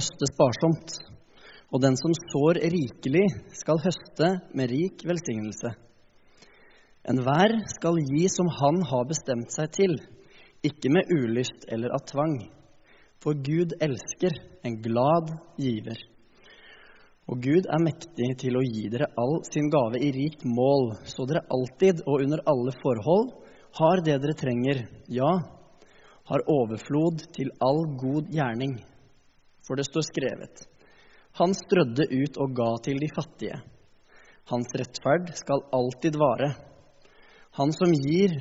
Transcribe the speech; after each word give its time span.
høste 0.00 0.28
sparsomt, 0.32 0.94
og 1.70 1.82
den 1.84 1.96
som 2.00 2.14
sår 2.32 2.62
rikelig, 2.72 3.26
skal 3.60 3.80
høste 3.84 4.30
med 4.56 4.72
rik 4.72 5.04
velsignelse. 5.04 5.74
Enhver 7.10 7.58
skal 7.74 8.00
gi 8.08 8.24
som 8.32 8.48
han 8.60 8.80
har 8.88 9.04
bestemt 9.10 9.52
seg 9.52 9.68
til, 9.76 9.98
ikke 10.64 10.92
med 10.92 11.12
ulyst 11.12 11.68
eller 11.68 11.92
av 11.96 12.04
tvang. 12.08 12.38
For 13.20 13.36
Gud 13.36 13.76
elsker 13.80 14.36
en 14.64 14.80
glad 14.80 15.32
giver. 15.60 16.00
Og 17.28 17.40
Gud 17.44 17.68
er 17.68 17.84
mektig 17.84 18.30
til 18.40 18.56
å 18.56 18.64
gi 18.64 18.88
dere 18.92 19.12
all 19.20 19.38
sin 19.52 19.68
gave 19.72 20.00
i 20.00 20.10
rikt 20.16 20.46
mål, 20.48 20.94
så 21.04 21.28
dere 21.28 21.44
alltid 21.52 22.00
og 22.06 22.24
under 22.24 22.42
alle 22.48 22.72
forhold 22.80 23.34
har 23.78 24.02
det 24.04 24.16
dere 24.24 24.36
trenger, 24.36 24.86
ja, 25.12 25.32
har 26.30 26.48
overflod 26.48 27.28
til 27.36 27.52
all 27.60 27.84
god 28.00 28.32
gjerning. 28.32 28.80
For 29.70 29.78
det 29.78 29.86
står 29.86 30.02
skrevet:" 30.02 30.66
Han 31.38 31.52
strødde 31.54 32.08
ut 32.10 32.38
og 32.42 32.54
ga 32.58 32.70
til 32.82 32.96
de 32.98 33.08
fattige. 33.14 33.60
Hans 34.50 34.72
rettferd 34.74 35.30
skal 35.38 35.62
alltid 35.78 36.18
vare. 36.18 36.48
Han 37.54 37.70
som 37.76 37.94
gir 37.94 38.34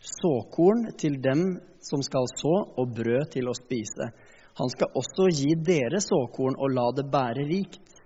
såkorn 0.00 0.86
til 0.96 1.20
dem 1.20 1.42
som 1.84 2.00
skal 2.00 2.24
så, 2.32 2.54
og 2.80 2.96
brød 2.96 3.28
til 3.36 3.52
å 3.52 3.58
spise. 3.58 4.08
Han 4.56 4.72
skal 4.72 4.96
også 4.96 5.28
gi 5.28 5.52
dere 5.68 6.00
såkorn 6.00 6.56
og 6.56 6.72
la 6.72 6.88
det 6.96 7.06
bære 7.12 7.44
rikt. 7.52 8.00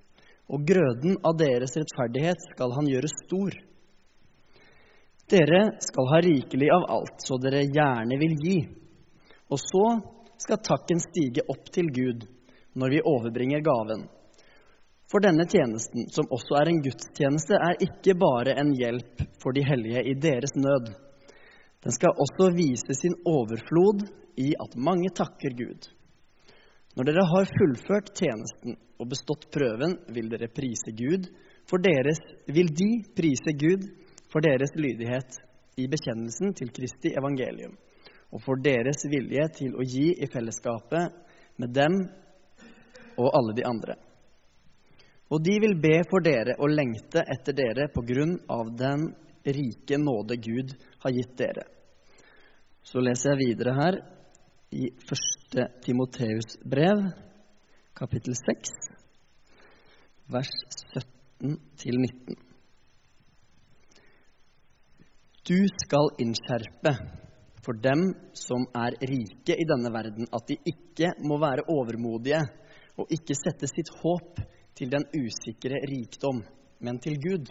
Og 0.50 0.66
grøden 0.66 1.14
av 1.22 1.38
deres 1.38 1.78
rettferdighet 1.78 2.42
skal 2.56 2.74
han 2.74 2.90
gjøre 2.90 3.14
stor. 3.14 3.54
Dere 5.30 5.62
skal 5.78 6.10
ha 6.10 6.24
rikelig 6.26 6.74
av 6.74 6.90
alt, 6.98 7.22
så 7.22 7.38
dere 7.38 7.62
gjerne 7.70 8.18
vil 8.18 8.34
gi. 8.42 8.60
Og 9.54 9.62
så 9.62 9.86
skal 10.42 10.64
takken 10.66 10.98
stige 10.98 11.46
opp 11.46 11.70
til 11.70 11.94
Gud 11.94 12.32
når 12.74 12.94
vi 12.94 13.02
overbringer 13.06 13.64
gaven. 13.64 14.04
For 15.10 15.22
denne 15.22 15.46
tjenesten, 15.46 16.08
som 16.10 16.30
også 16.32 16.56
er 16.58 16.70
en 16.70 16.82
gudstjeneste, 16.82 17.54
er 17.54 17.82
ikke 17.86 18.16
bare 18.18 18.56
en 18.60 18.72
hjelp 18.74 19.24
for 19.42 19.54
de 19.54 19.62
hellige 19.66 20.02
i 20.10 20.14
deres 20.18 20.54
nød. 20.56 20.90
Den 21.84 21.92
skal 21.92 22.16
også 22.24 22.48
vise 22.56 22.96
sin 22.96 23.14
overflod 23.28 24.06
i 24.40 24.54
at 24.64 24.76
mange 24.76 25.12
takker 25.14 25.52
Gud. 25.58 25.90
Når 26.96 27.08
dere 27.10 27.26
har 27.30 27.50
fullført 27.50 28.12
tjenesten 28.16 28.78
og 28.98 29.10
bestått 29.10 29.48
prøven, 29.54 29.98
vil 30.14 30.30
dere 30.32 30.48
prise 30.48 30.94
Gud, 30.96 31.28
for 31.68 31.82
deres, 31.82 32.20
vil 32.46 32.70
de 32.70 32.90
prise 33.16 33.54
Gud 33.60 33.86
for 34.32 34.44
deres 34.44 34.72
lydighet 34.78 35.38
i 35.80 35.86
bekjennelsen 35.90 36.54
til 36.58 36.70
Kristi 36.74 37.12
evangelium, 37.18 37.74
og 38.32 38.42
for 38.44 38.60
deres 38.62 39.04
vilje 39.10 39.46
til 39.58 39.74
å 39.74 39.86
gi 39.86 40.10
i 40.14 40.28
fellesskapet 40.30 41.14
med 41.60 41.74
dem 41.74 41.98
og 43.16 43.30
alle 43.36 43.54
de 43.56 43.66
andre. 43.66 43.96
Og 45.32 45.42
de 45.42 45.54
vil 45.60 45.76
be 45.80 45.96
for 46.10 46.24
dere 46.24 46.56
og 46.60 46.72
lengte 46.72 47.24
etter 47.34 47.56
dere 47.56 47.88
på 47.92 48.04
grunn 48.06 48.36
av 48.52 48.70
den 48.76 49.08
rike 49.44 49.98
nåde 50.00 50.36
Gud 50.40 50.74
har 51.04 51.14
gitt 51.16 51.36
dere. 51.38 51.64
Så 52.84 53.00
leser 53.00 53.32
jeg 53.32 53.40
videre 53.54 53.74
her 53.78 54.00
i 54.74 54.90
1. 54.90 55.60
Timoteus 55.84 56.58
brev, 56.64 57.06
kapittel 57.96 58.36
6, 58.36 58.72
vers 60.34 60.52
17-19. 61.40 62.36
Du 65.44 65.58
skal 65.84 66.08
innskjerpe 66.24 66.94
for 67.64 67.76
dem 67.80 68.10
som 68.36 68.64
er 68.76 68.96
rike 69.00 69.56
i 69.56 69.66
denne 69.68 69.92
verden, 69.92 70.28
at 70.32 70.48
de 70.48 70.56
ikke 70.68 71.14
må 71.24 71.38
være 71.40 71.66
overmodige 71.72 72.40
og 73.00 73.10
ikke 73.12 73.36
sette 73.36 73.68
sitt 73.70 73.90
håp 74.02 74.40
til 74.78 74.90
den 74.90 75.06
usikre 75.14 75.80
rikdom, 75.88 76.42
men 76.78 76.98
til 77.02 77.18
Gud. 77.22 77.50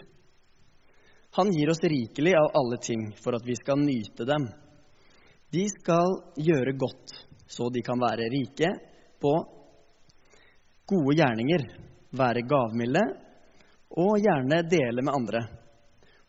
Han 1.36 1.50
gir 1.50 1.70
oss 1.72 1.82
rikelig 1.82 2.34
av 2.38 2.52
alle 2.54 2.78
ting 2.78 3.08
for 3.24 3.34
at 3.36 3.46
vi 3.46 3.56
skal 3.58 3.80
nyte 3.82 4.26
dem. 4.28 4.46
De 5.50 5.64
skal 5.70 6.20
gjøre 6.38 6.76
godt, 6.78 7.14
så 7.46 7.68
de 7.74 7.82
kan 7.82 8.00
være 8.00 8.30
rike 8.30 8.70
på 9.22 9.32
gode 10.86 11.16
gjerninger, 11.18 11.66
være 12.14 12.46
gavmilde 12.46 13.02
og 13.98 14.18
gjerne 14.22 14.62
dele 14.70 15.02
med 15.02 15.14
andre. 15.14 15.42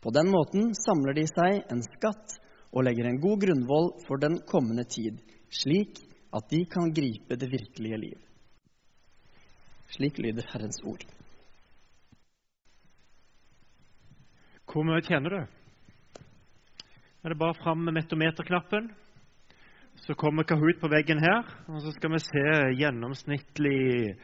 På 0.01 0.11
den 0.13 0.29
måten 0.29 0.73
samler 0.77 1.15
de 1.17 1.25
seg 1.29 1.63
en 1.73 1.81
skatt 1.85 2.37
og 2.75 2.85
legger 2.85 3.07
en 3.09 3.21
god 3.21 3.41
grunnvoll 3.41 3.91
for 4.05 4.21
den 4.21 4.39
kommende 4.49 4.85
tid, 4.89 5.17
slik 5.49 6.01
at 6.35 6.49
de 6.51 6.65
kan 6.69 6.91
gripe 6.93 7.37
det 7.39 7.49
virkelige 7.51 8.01
liv. 8.01 8.17
Slik 9.95 10.17
lyder 10.19 10.43
Herrens 10.51 10.81
ord. 10.83 11.05
Hvor 14.67 14.83
mye 14.83 14.99
tjener 15.07 15.31
du? 15.31 15.37
Er 17.23 17.31
det 17.31 17.39
bare 17.39 17.55
fram 17.55 17.85
med 17.85 17.95
metometerknappen? 17.95 18.89
Så 20.03 20.13
kommer 20.19 20.43
Kahoot 20.43 20.81
på 20.81 20.89
veggen 20.91 21.21
her, 21.23 21.47
og 21.71 21.79
så 21.81 21.93
skal 21.95 22.11
vi 22.11 22.19
se 22.19 22.43
gjennomsnittlig 22.81 24.17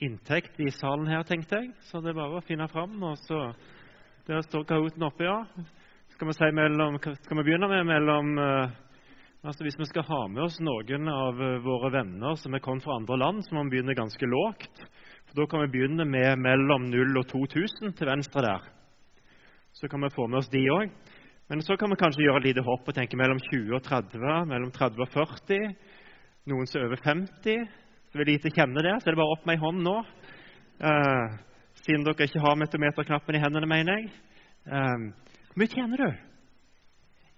inntekt 0.00 0.56
i 0.64 0.70
salen 0.72 1.06
her, 1.06 1.22
tenkte 1.28 1.60
jeg. 1.60 1.74
Så 1.90 2.00
det 2.00 2.14
er 2.14 2.18
bare 2.22 2.40
å 2.40 2.46
finne 2.48 2.70
fram, 2.72 2.96
og 3.04 3.20
så 3.26 3.42
der 4.24 4.40
står 4.48 4.64
Kahooten 4.70 5.04
oppe, 5.04 5.28
ja. 5.28 5.42
Skal 6.16 6.30
vi, 6.30 6.38
si 6.38 6.50
mellom, 6.56 6.96
skal 6.96 7.42
vi 7.42 7.44
begynne 7.44 7.68
med 7.68 7.84
mellom 7.90 8.36
uh, 8.38 8.72
altså 9.44 9.66
Hvis 9.66 9.76
vi 9.82 9.86
skal 9.90 10.06
ha 10.08 10.20
med 10.30 10.44
oss 10.46 10.60
noen 10.62 11.10
av 11.12 11.40
uh, 11.42 11.58
våre 11.60 11.90
venner 11.92 12.40
som 12.40 12.54
er 12.56 12.64
kommet 12.64 12.86
fra 12.86 12.96
andre 12.96 13.18
land, 13.20 13.44
så 13.44 13.52
må 13.56 13.66
vi 13.66 13.76
begynne 13.76 13.98
ganske 13.98 14.32
lågt. 14.32 14.86
Da 15.34 15.46
kan 15.50 15.64
vi 15.64 15.72
begynne 15.72 16.04
med 16.06 16.38
mellom 16.38 16.84
0 16.90 17.16
og 17.18 17.24
2000 17.26 17.96
til 17.98 18.06
venstre 18.06 18.42
der. 18.42 18.66
Så 19.74 19.88
kan 19.90 20.02
vi 20.04 20.10
få 20.14 20.28
med 20.30 20.38
oss 20.38 20.50
de 20.52 20.60
òg. 20.70 20.92
Men 21.50 21.62
så 21.62 21.74
kan 21.76 21.90
vi 21.90 21.98
kanskje 21.98 22.22
gjøre 22.22 22.38
et 22.38 22.46
lite 22.46 22.62
hopp 22.62 22.86
og 22.86 22.94
tenke 22.94 23.18
mellom 23.18 23.40
20 23.42 23.74
og 23.74 23.82
30, 23.82 24.46
mellom 24.46 24.70
30 24.70 25.02
og 25.02 25.10
40. 25.10 25.72
Noen 26.52 26.70
som 26.70 26.80
er 26.80 26.86
over 26.86 27.02
50. 27.02 27.66
Så 28.12 28.20
vil 28.20 28.30
lite 28.30 28.52
kjenne 28.54 28.84
det, 28.86 28.94
så 29.00 29.10
er 29.10 29.16
det 29.16 29.20
bare 29.24 29.34
opp 29.34 29.42
med 29.48 29.56
ei 29.56 29.62
hånd 29.64 29.82
nå. 29.82 29.96
Eh, 30.86 31.34
siden 31.82 32.06
dere 32.06 32.28
ikke 32.28 32.44
har 32.46 32.60
metometerknappen 32.60 33.34
i 33.34 33.42
hendene, 33.42 33.70
mener 33.74 33.98
jeg. 33.98 34.12
Eh, 34.70 35.08
hvor 35.50 35.64
mye 35.64 35.74
tjener 35.74 36.04
du? 36.04 36.08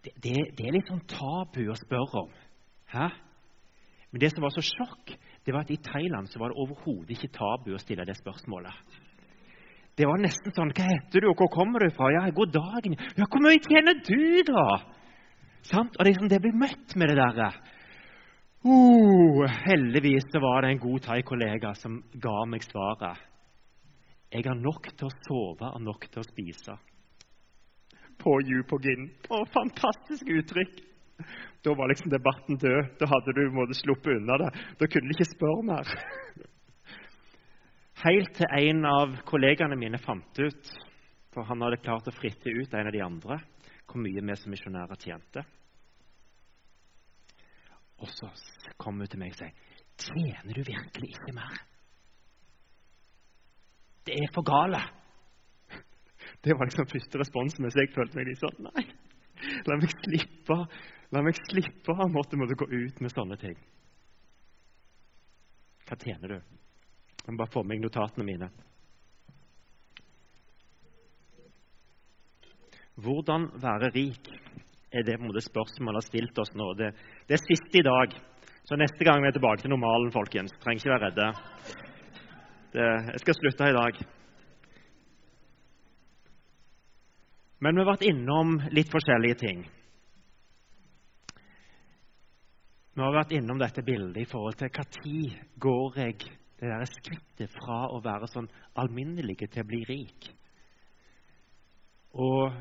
Det, 0.04 0.12
det, 0.20 0.34
det, 0.58 0.66
er 0.66 0.76
litt 0.76 0.92
sånn 0.92 1.06
tabu 1.08 1.62
å 1.72 1.78
spørre 1.80 2.26
om. 2.26 2.36
Hæ? 2.92 3.08
Men 4.12 4.20
det 4.20 4.34
som 4.34 4.44
var 4.44 4.52
så 4.52 4.68
sjokk, 4.68 5.16
det 5.46 5.54
var 5.54 5.62
at 5.62 5.70
i 5.70 5.78
Thailand 5.78 6.26
så 6.28 6.40
var 6.42 6.50
det 6.50 6.58
overhodet 6.58 7.14
ikke 7.14 7.30
tabu 7.36 7.70
å 7.74 7.78
stille 7.78 8.04
det 8.04 8.16
spørsmålet. 8.18 8.74
Det 9.96 10.04
var 10.04 10.18
nesten 10.20 10.52
sånn 10.52 10.72
'Hva 10.74 10.84
heter 10.90 11.20
du, 11.20 11.28
og 11.30 11.36
hvor 11.38 11.48
kommer 11.48 11.78
du 11.80 11.90
fra?' 11.90 12.10
'Ja, 12.12 12.28
god 12.30 12.52
dagen.' 12.52 12.98
'Ja, 13.16 13.24
hvor 13.30 13.40
mye 13.40 13.62
tjener 13.62 13.94
du, 14.02 14.42
da?' 14.42 14.82
Sant? 15.62 15.96
Og 15.96 16.04
det, 16.04 16.12
liksom, 16.12 16.28
det 16.28 16.42
blir 16.42 16.52
møtt 16.52 16.96
med 16.96 17.08
det 17.08 17.16
derre. 17.16 17.52
Uh, 18.66 19.46
heldigvis 19.46 20.26
så 20.32 20.40
var 20.42 20.62
det 20.62 20.70
en 20.70 20.78
god 20.78 21.00
thai-kollega 21.00 21.74
som 21.74 22.02
ga 22.22 22.44
meg 22.46 22.62
svaret. 22.62 23.18
Jeg 24.32 24.42
har 24.46 24.58
nok 24.58 24.88
til 24.98 25.06
å 25.06 25.16
sove 25.26 25.70
og 25.70 25.82
nok 25.82 26.08
til 26.10 26.20
å 26.20 26.26
spise. 26.26 26.74
På 28.18 28.40
you 28.42 28.64
på 28.66 28.78
gin. 28.82 29.10
Å, 29.30 29.44
fantastisk 29.54 30.26
uttrykk! 30.26 30.82
Da 31.66 31.72
var 31.74 31.88
liksom 31.90 32.12
debatten 32.12 32.60
død. 32.62 32.92
Da 33.00 33.08
hadde 33.10 33.32
du 33.34 33.74
sluppet 33.74 34.20
unna 34.20 34.36
det. 34.38 34.50
Da 34.78 34.86
kunne 34.86 35.08
du 35.08 35.16
ikke 35.16 35.32
spørre 35.32 35.64
mer. 35.66 35.88
Helt 38.04 38.34
til 38.36 38.68
en 38.68 38.84
av 38.86 39.16
kollegaene 39.26 39.78
mine 39.80 39.98
fant 39.98 40.38
ut, 40.38 40.72
for 41.34 41.48
han 41.48 41.64
hadde 41.64 41.80
klart 41.82 42.06
å 42.06 42.14
fritte 42.14 42.52
ut 42.52 42.74
en 42.74 42.90
av 42.90 42.94
de 42.94 43.02
andre, 43.02 43.38
hvor 43.88 44.02
mye 44.04 44.22
vi 44.22 44.36
som 44.36 44.52
misjonærer 44.52 45.00
tjente. 45.00 45.42
Og 48.04 48.12
så 48.12 48.28
kom 48.76 49.00
hun 49.00 49.08
til 49.08 49.22
meg 49.22 49.32
og 49.32 49.40
sa 49.40 49.48
Tjener 49.96 50.52
du 50.52 50.60
virkelig 50.60 51.14
ikke 51.14 51.32
mer? 51.32 51.54
Det 54.04 54.18
er 54.20 54.28
for 54.34 54.44
gale. 54.44 54.82
Det 56.44 56.52
var 56.52 56.68
liksom 56.68 56.90
første 56.92 57.22
responsen 57.22 57.64
mens 57.64 57.78
jeg 57.80 57.94
følte 57.94 58.18
meg 58.18 58.28
litt 58.28 58.42
sånn 58.42 58.68
Nei, 58.68 58.84
la 59.66 59.78
meg 59.80 59.92
slippe 60.02 60.60
La 61.14 61.22
meg 61.22 61.36
slippe 61.38 61.94
å 61.94 62.08
måtte, 62.10 62.38
måtte 62.38 62.56
gå 62.58 62.66
ut 62.66 63.00
med 63.00 63.12
sånne 63.12 63.36
ting. 63.38 63.54
Hva 65.86 65.98
tjener 66.02 66.32
du? 66.34 66.38
Jeg 67.20 67.34
må 67.34 67.38
bare 67.38 67.52
få 67.52 67.62
med 67.62 67.76
meg 67.76 67.84
notatene 67.84 68.26
mine. 68.26 68.48
Hvordan 72.96 73.50
være 73.62 73.92
rik 73.94 74.32
er 74.90 75.04
det 75.06 75.18
måte, 75.20 75.42
spørsmålet 75.44 76.00
har 76.00 76.06
stilt 76.08 76.38
oss 76.42 76.54
nå. 76.56 76.72
Det, 76.78 76.90
det, 77.28 77.36
er 77.36 77.44
siste 77.44 77.82
i 77.82 77.86
dag. 77.86 78.14
Så 78.66 78.78
neste 78.80 79.06
gang 79.06 79.22
vi 79.22 79.30
er 79.30 79.36
tilbake 79.36 79.62
til 79.62 79.74
normalen, 79.74 80.10
folkens. 80.14 80.54
Trenger 80.62 80.82
ikke 80.82 80.94
være 80.94 81.10
redde. 81.10 81.30
Det, 82.74 82.86
jeg 83.12 83.22
skal 83.22 83.38
slutte 83.38 83.70
i 83.70 83.76
dag. 83.76 84.06
Men 87.58 87.74
vi 87.74 87.82
har 87.82 87.88
vært 87.88 88.04
innom 88.04 88.56
litt 88.76 88.90
forskjellige 88.92 89.38
ting. 89.40 89.62
Vi 92.96 93.04
har 93.04 93.12
vært 93.12 93.32
innom 93.36 93.60
dette 93.60 93.84
bildet 93.84 94.22
i 94.22 94.28
forhold 94.28 94.56
til 94.60 94.72
når 94.72 95.38
går 95.60 95.98
jeg 96.00 96.32
Det 96.56 96.70
der 96.70 96.88
skrittet 96.88 97.52
fra 97.52 97.82
å 97.92 97.98
være 98.00 98.26
sånn 98.32 98.46
alminnelig 98.80 99.36
til 99.42 99.60
å 99.60 99.68
bli 99.68 99.82
rik. 99.84 100.28
Og 102.16 102.54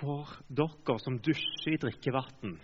for 0.00 0.30
dere 0.48 0.96
som 1.04 1.18
dusjer 1.20 1.74
i 1.74 1.80
drikkevann 1.82 2.56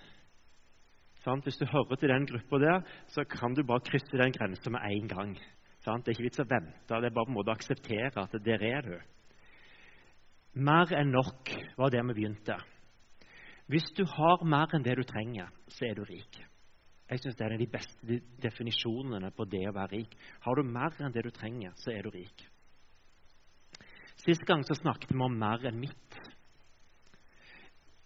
Hvis 1.45 1.61
du 1.61 1.67
hører 1.69 2.01
til 2.01 2.09
den 2.09 2.25
gruppa 2.25 2.59
der, 2.59 2.81
så 3.13 3.25
kan 3.29 3.53
du 3.53 3.63
bare 3.63 3.85
krysse 3.85 4.17
den 4.17 4.33
grensa 4.33 4.71
med 4.71 4.81
en 4.81 5.09
gang. 5.09 5.37
Sant? 5.85 6.07
Det 6.07 6.15
er 6.15 6.17
ikke 6.17 6.29
vits 6.31 6.41
å 6.41 6.49
vente, 6.49 6.89
det 6.89 6.97
er 6.97 7.13
bare 7.13 7.29
på 7.29 7.35
en 7.35 7.37
måte 7.37 7.53
å 7.53 7.59
akseptere 7.59 8.25
at 8.25 8.33
der 8.45 8.65
er 8.65 8.83
du. 8.89 8.97
Mer 10.59 10.91
enn 10.99 11.13
nok 11.15 11.53
var 11.79 11.93
det 11.95 12.01
vi 12.09 12.17
begynte. 12.19 12.57
Hvis 13.71 13.87
du 13.95 14.03
har 14.09 14.43
mer 14.43 14.73
enn 14.75 14.83
det 14.83 14.97
du 14.99 15.05
trenger, 15.07 15.53
så 15.71 15.87
er 15.87 15.95
du 15.95 16.03
rik. 16.09 16.41
Jeg 17.09 17.21
synes 17.21 17.37
Det 17.37 17.45
er 17.45 17.53
en 17.53 17.55
av 17.55 17.63
de 17.63 17.73
beste 17.73 18.21
definisjonene 18.43 19.31
på 19.37 19.45
det 19.45 19.63
å 19.69 19.73
være 19.77 19.93
rik. 19.93 20.17
Har 20.45 20.57
du 20.57 20.63
mer 20.67 20.97
enn 20.99 21.13
det 21.13 21.23
du 21.25 21.31
trenger, 21.31 21.73
så 21.77 21.93
er 21.93 22.03
du 22.03 22.11
rik. 22.11 22.45
Sist 24.25 24.43
gang 24.45 24.65
så 24.67 24.75
snakket 24.75 25.15
vi 25.15 25.23
om 25.23 25.39
mer 25.39 25.63
enn 25.69 25.79
mitt. 25.79 26.19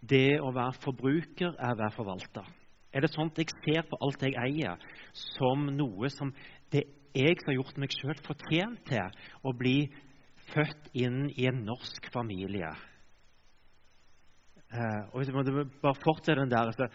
Det 0.03 0.39
å 0.43 0.53
være 0.53 0.77
forbruker 0.83 1.57
er 1.57 1.73
å 1.73 1.79
være 1.79 1.97
forvalter. 1.97 2.47
Er 2.93 3.01
det 3.01 3.15
sånn 3.15 3.31
at 3.33 3.39
jeg 3.41 3.55
ser 3.65 3.87
på 3.89 3.97
alt 4.05 4.23
jeg 4.23 4.37
eier, 4.37 4.77
som 5.15 5.71
noe 5.73 6.11
som 6.13 6.35
det 6.71 6.85
jeg 7.17 7.39
som 7.41 7.49
har 7.49 7.59
gjort 7.63 7.79
meg 7.81 7.95
sjøl 7.97 8.19
fortjent 8.27 8.85
til 8.89 9.23
å 9.43 9.53
bli 9.57 9.77
født 10.53 10.91
inn 10.95 11.27
i 11.35 11.47
en 11.49 11.65
norsk 11.67 12.09
familie? 12.15 12.71
Eh, 14.73 15.03
og 15.13 15.19
hvis 15.21 15.29
jeg 15.29 15.67
bare 15.83 16.01
fortsette 16.01 16.41
den 16.41 16.51
der, 16.51 16.71
altså, 16.71 16.89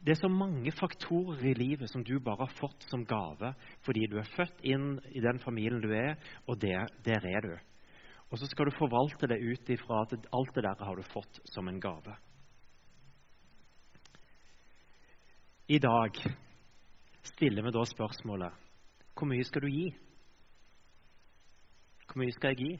Det 0.00 0.14
er 0.14 0.20
så 0.22 0.28
mange 0.32 0.72
faktorer 0.72 1.42
i 1.44 1.52
livet 1.52 1.90
som 1.90 2.04
du 2.04 2.14
bare 2.24 2.46
har 2.46 2.54
fått 2.56 2.86
som 2.88 3.04
gave 3.04 3.52
fordi 3.84 4.06
du 4.08 4.16
er 4.16 4.30
født 4.32 4.62
inn 4.64 4.94
i 5.12 5.20
den 5.20 5.38
familien 5.44 5.82
du 5.82 5.92
er, 5.92 6.16
og 6.48 6.56
der, 6.60 6.86
der 7.04 7.20
er 7.20 7.40
du. 7.44 7.52
Og 8.30 8.38
så 8.38 8.46
skal 8.46 8.64
du 8.64 8.78
forvalte 8.78 9.28
det 9.28 9.42
ut 9.42 9.68
ifra 9.68 10.00
at 10.06 10.14
alt 10.32 10.54
det 10.54 10.64
der 10.64 10.84
har 10.84 10.96
du 10.96 11.02
fått 11.02 11.40
som 11.52 11.68
en 11.68 11.80
gave. 11.80 12.16
I 15.68 15.78
dag 15.78 16.16
stiller 17.34 17.62
vi 17.62 17.70
da 17.70 17.84
spørsmålet 17.84 18.52
hvor 19.14 19.28
mye 19.28 19.44
skal 19.44 19.66
du 19.66 19.68
gi? 19.68 19.90
Hvor 22.10 22.18
mye 22.18 22.32
skal 22.34 22.56
jeg 22.56 22.58
gi? 22.58 22.70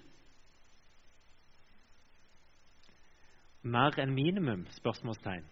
Mer 3.62 3.94
enn 4.02 4.14
minimum? 4.14 4.64
spørsmålstegn. 4.74 5.44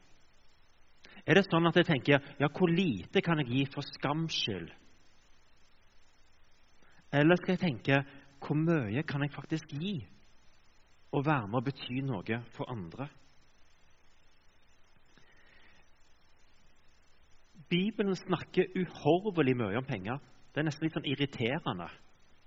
Er 1.28 1.38
det 1.38 1.44
sånn 1.46 1.68
at 1.68 1.76
jeg 1.78 1.86
tenker 1.86 2.24
ja, 2.40 2.48
hvor 2.48 2.72
lite 2.72 3.22
kan 3.22 3.38
jeg 3.38 3.52
gi 3.52 3.62
for 3.70 3.86
skams 3.86 4.34
skyld? 4.34 4.72
Eller 7.14 7.38
skal 7.38 7.54
jeg 7.54 7.62
tenke 7.62 8.00
hvor 8.42 8.58
mye 8.58 9.02
kan 9.06 9.22
jeg 9.22 9.34
faktisk 9.36 9.70
gi 9.70 9.94
og 11.14 11.24
være 11.26 11.46
med 11.46 11.60
å 11.60 11.66
bety 11.68 12.02
noe 12.02 12.40
for 12.56 12.74
andre? 12.74 13.06
Bibelen 17.68 18.16
snakker 18.16 18.74
uhorvelig 18.74 19.54
mye 19.60 19.78
om 19.78 19.86
penger. 19.86 20.18
Det 20.50 20.62
er 20.62 20.66
nesten 20.66 20.88
litt 20.88 20.98
sånn 20.98 21.08
irriterende 21.08 21.90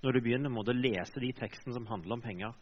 når 0.01 0.13
du 0.13 0.21
begynner 0.21 0.51
med 0.53 0.69
å 0.69 0.75
lese 0.75 1.21
de 1.21 1.31
tekstene 1.37 1.75
som 1.75 1.87
handler 1.89 2.17
om 2.17 2.23
penger. 2.23 2.53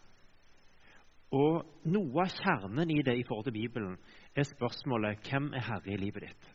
Og 1.36 1.65
Noe 1.89 2.25
av 2.25 2.33
kjernen 2.33 2.89
i 2.91 3.01
det 3.06 3.15
i 3.19 3.25
forhold 3.27 3.47
til 3.50 3.57
Bibelen 3.59 3.97
er 4.36 4.47
spørsmålet 4.50 5.21
hvem 5.30 5.51
er 5.53 5.65
herre 5.68 5.94
i 5.94 6.00
livet 6.01 6.25
ditt. 6.25 6.47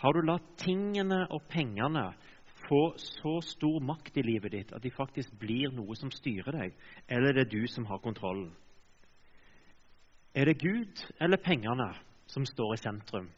Har 0.00 0.16
du 0.16 0.22
latt 0.24 0.46
tingene 0.62 1.26
og 1.28 1.44
pengene 1.52 2.06
få 2.64 2.80
så 3.00 3.34
stor 3.44 3.80
makt 3.84 4.16
i 4.20 4.24
livet 4.24 4.54
ditt 4.54 4.72
at 4.72 4.82
de 4.82 4.92
faktisk 4.94 5.34
blir 5.40 5.72
noe 5.76 5.96
som 5.98 6.12
styrer 6.12 6.56
deg, 6.56 6.78
eller 7.08 7.34
er 7.34 7.42
det 7.42 7.52
du 7.52 7.66
som 7.68 7.86
har 7.90 8.00
kontrollen? 8.00 8.50
Er 10.32 10.46
det 10.46 10.60
Gud 10.62 11.04
eller 11.20 11.42
pengene 11.42 11.90
som 12.30 12.46
står 12.46 12.74
i 12.76 12.80
sentrum 12.80 13.28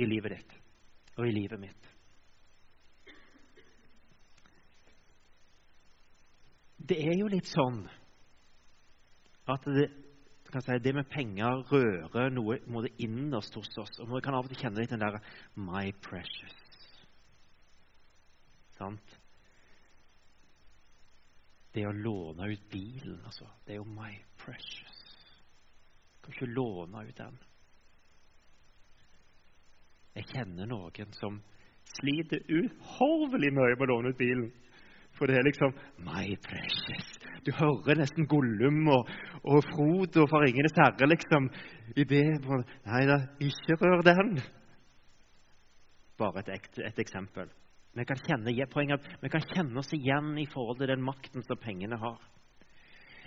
i 0.00 0.08
livet 0.08 0.38
ditt? 0.38 0.58
og 1.16 1.28
i 1.28 1.34
livet 1.34 1.60
mitt. 1.60 1.91
Det 6.88 6.98
er 6.98 7.14
jo 7.14 7.28
litt 7.30 7.46
sånn 7.46 7.84
at 9.52 9.66
det, 9.66 9.88
si, 10.52 10.78
det 10.82 10.94
med 10.94 11.08
penger 11.10 11.62
rører 11.70 12.32
noe, 12.34 12.58
noe 12.70 12.90
innerst 13.02 13.54
hos 13.58 13.70
oss. 13.82 14.00
Og 14.02 14.10
vi 14.10 14.22
kan 14.24 14.36
av 14.36 14.46
og 14.46 14.52
til 14.52 14.62
kjenne 14.64 14.82
litt 14.82 14.90
den 14.90 15.02
der 15.02 15.18
'my 15.54 15.92
precious'. 16.02 17.04
Sant? 18.78 19.18
Det 21.72 21.86
å 21.86 21.92
låne 21.92 22.50
ut 22.52 22.68
bilen, 22.70 23.20
altså. 23.24 23.46
Det 23.64 23.72
er 23.74 23.80
jo 23.80 23.84
'my 23.84 24.18
precious'. 24.38 25.00
Du 26.22 26.26
kan 26.26 26.34
ikke 26.34 26.54
låne 26.54 27.08
ut 27.08 27.16
den. 27.16 27.38
Jeg 30.14 30.24
kjenner 30.28 30.66
noen 30.66 31.12
som 31.12 31.40
sliter 31.98 32.42
uhorvelig 32.52 33.52
mye 33.52 33.76
med 33.76 33.86
å 33.86 33.92
låne 33.94 34.12
ut 34.12 34.18
bilen. 34.18 34.52
For 35.22 35.30
det 35.30 35.36
er 35.38 35.44
liksom 35.46 35.70
My 36.02 36.32
precious. 36.42 37.10
Du 37.46 37.52
hører 37.54 38.00
nesten 38.00 38.26
Gollum 38.26 38.88
og, 38.90 39.06
og 39.46 39.62
Frodo 39.68 40.24
fra 40.26 40.40
'Ringenes 40.42 40.74
herre' 40.74 41.06
liksom 41.06 41.46
i 41.94 42.02
det 42.10 42.24
Nei 42.42 43.04
da, 43.06 43.20
ikke 43.38 43.76
rør 43.78 44.02
den. 44.02 44.40
Bare 46.18 46.42
et, 46.42 46.66
et 46.78 46.98
eksempel. 46.98 47.46
Vi 47.94 48.04
kan, 48.04 48.18
kjenne, 48.26 48.66
poenget, 48.66 49.06
vi 49.22 49.28
kan 49.28 49.46
kjenne 49.54 49.78
oss 49.78 49.94
igjen 49.94 50.34
i 50.42 50.48
forhold 50.50 50.82
til 50.82 50.90
den 50.90 51.06
makten 51.06 51.46
som 51.46 51.56
pengene 51.56 52.02
har. 52.02 52.18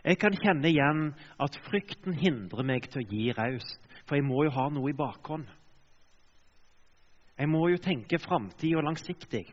Jeg 0.04 0.20
kan 0.20 0.36
kjenne 0.36 0.68
igjen 0.68 1.14
at 1.40 1.60
frykten 1.72 2.20
hindrer 2.20 2.68
meg 2.68 2.92
til 2.92 3.06
å 3.06 3.08
gi 3.08 3.32
raust, 3.32 3.80
for 4.04 4.20
jeg 4.20 4.28
må 4.28 4.44
jo 4.44 4.52
ha 4.52 4.68
noe 4.68 4.92
i 4.92 5.00
bakhånd. 5.00 5.48
Jeg 7.40 7.48
må 7.48 7.70
jo 7.72 7.80
tenke 7.80 8.20
framtid 8.20 8.76
og 8.76 8.84
langsiktig. 8.84 9.48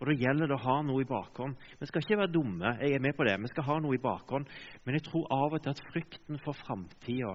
Og 0.00 0.08
Da 0.08 0.16
gjelder 0.16 0.48
det 0.48 0.56
å 0.56 0.64
ha 0.64 0.78
noe 0.82 1.02
i 1.04 1.08
bakhånd. 1.08 1.58
Vi 1.76 1.86
skal 1.90 2.00
ikke 2.00 2.18
være 2.22 2.32
dumme, 2.32 2.72
jeg 2.80 2.94
er 2.96 3.02
med 3.04 3.16
på 3.16 3.24
det. 3.28 3.34
Vi 3.42 3.50
skal 3.52 3.66
ha 3.66 3.78
noe 3.84 3.98
i 3.98 4.00
bakhånd. 4.00 4.48
Men 4.84 4.96
jeg 4.96 5.04
tror 5.10 5.26
av 5.36 5.52
og 5.52 5.60
til 5.60 5.74
at 5.74 5.82
frykten 5.92 6.40
for 6.40 6.56
framtida 6.56 7.34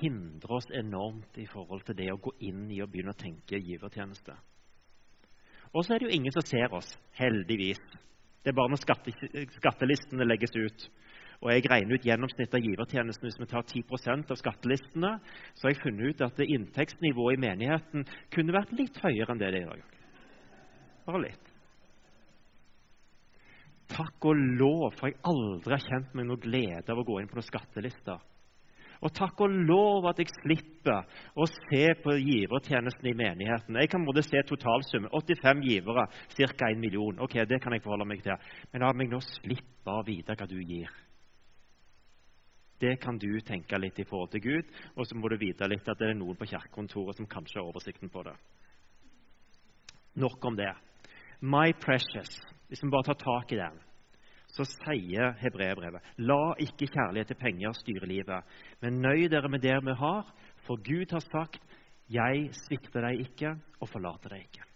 hindrer 0.00 0.56
oss 0.56 0.70
enormt 0.72 1.36
i 1.36 1.44
forhold 1.50 1.84
til 1.84 1.98
det 1.98 2.08
å 2.12 2.20
gå 2.24 2.32
inn 2.48 2.70
i 2.72 2.80
og 2.80 2.88
begynne 2.92 3.12
å 3.12 3.20
tenke 3.20 3.60
givertjeneste. 3.60 4.32
Og 5.74 5.84
så 5.84 5.92
er 5.92 6.00
det 6.00 6.08
jo 6.08 6.16
ingen 6.16 6.32
som 6.32 6.46
ser 6.46 6.72
oss, 6.72 6.88
heldigvis. 7.20 7.82
Det 8.40 8.54
er 8.54 8.56
bare 8.56 8.72
når 8.72 8.80
skatte, 8.80 9.12
skattelistene 9.58 10.24
legges 10.24 10.56
ut 10.56 10.88
og 11.42 11.50
jeg 11.52 11.66
regner 11.68 11.98
ut 11.98 12.06
gjennomsnittet 12.06 12.56
av 12.56 12.64
givertjenesten 12.64 13.28
hvis 13.28 13.40
vi 13.40 13.48
tar 13.50 13.66
10% 13.68 14.30
av 14.32 14.38
skattelistene, 14.40 15.10
så 15.54 15.66
har 15.66 15.74
jeg 15.74 15.82
funnet 15.82 16.14
ut 16.14 16.24
at 16.24 16.40
inntektsnivået 16.46 17.36
i 17.36 17.42
menigheten 17.42 18.06
kunne 18.32 18.56
vært 18.56 18.72
litt 18.78 18.96
høyere 19.02 19.34
enn 19.34 19.42
det 19.42 19.50
det 19.52 19.60
er 19.60 19.66
i 19.66 19.74
dag. 19.74 20.00
Bare 21.06 21.22
litt. 21.26 21.45
Takk 23.92 24.26
og 24.26 24.40
lov 24.58 24.96
for 24.98 25.10
jeg 25.10 25.20
aldri 25.28 25.76
har 25.76 25.84
kjent 25.84 26.16
meg 26.16 26.26
noe 26.26 26.42
glede 26.42 26.90
av 26.90 26.98
å 26.98 27.06
gå 27.06 27.20
inn 27.20 27.28
på 27.30 27.38
noen 27.38 27.46
skattelister. 27.46 28.18
Og 29.04 29.12
takk 29.12 29.40
og 29.44 29.52
lov 29.68 30.06
at 30.08 30.20
jeg 30.22 30.32
slipper 30.32 31.04
å 31.36 31.46
se 31.50 31.82
på 32.00 32.14
givertjenesten 32.16 33.10
i 33.10 33.16
menigheten. 33.16 33.76
Jeg 33.76 33.90
kan 33.92 34.06
både 34.06 34.24
se 34.24 34.40
totalsummen. 34.48 35.10
85 35.12 35.60
givere, 35.66 36.06
ca. 36.32 36.70
1 36.70 36.80
million. 36.80 37.20
Ok, 37.20 37.34
Det 37.46 37.60
kan 37.62 37.72
jeg 37.72 37.84
forholde 37.84 38.08
meg 38.08 38.22
til. 38.24 38.36
Men 38.72 38.82
la 38.82 38.92
meg 38.92 39.10
nå 39.12 39.20
slippe 39.20 39.92
å 39.92 40.04
vite 40.06 40.34
hva 40.34 40.48
du 40.48 40.56
gir. 40.62 40.88
Det 42.80 42.98
kan 43.00 43.18
du 43.18 43.40
tenke 43.40 43.78
litt 43.78 43.98
i 43.98 44.04
forhold 44.04 44.30
til 44.30 44.40
Gud, 44.40 44.72
og 44.96 45.06
så 45.06 45.16
må 45.16 45.28
du 45.28 45.38
vite 45.40 45.68
litt 45.68 45.88
at 45.88 45.98
det 45.98 46.10
er 46.10 46.18
noen 46.18 46.36
på 46.36 46.48
kirkekontoret 46.48 47.16
som 47.16 47.28
kanskje 47.28 47.60
har 47.60 47.68
oversikten 47.70 48.10
på 48.12 48.24
det. 48.26 48.34
Nok 50.20 50.44
om 50.44 50.56
det. 50.56 50.72
My 51.40 51.72
precious, 51.72 52.36
hvis 52.68 52.82
vi 52.82 52.90
bare 52.90 53.08
tar 53.10 53.20
tak 53.22 53.52
i 53.52 53.60
den, 53.60 53.78
så 54.56 54.64
sier 54.68 55.34
hebreerbrevet 55.40 56.14
La 56.22 56.54
ikke 56.62 56.88
kjærlighet 56.88 57.32
til 57.32 57.40
penger 57.40 57.74
styre 57.76 58.08
livet, 58.08 58.54
men 58.80 59.02
nøy 59.02 59.26
dere 59.30 59.50
med 59.52 59.64
det 59.64 59.76
vi 59.84 59.96
har, 59.98 60.30
for 60.66 60.80
Gud 60.82 61.12
har 61.12 61.24
sagt 61.26 61.62
Jeg 62.08 62.50
svikter 62.54 63.02
deg 63.02 63.26
ikke 63.26 63.56
og 63.80 63.90
forlater 63.90 64.30
deg 64.36 64.46
ikke. 64.46 64.66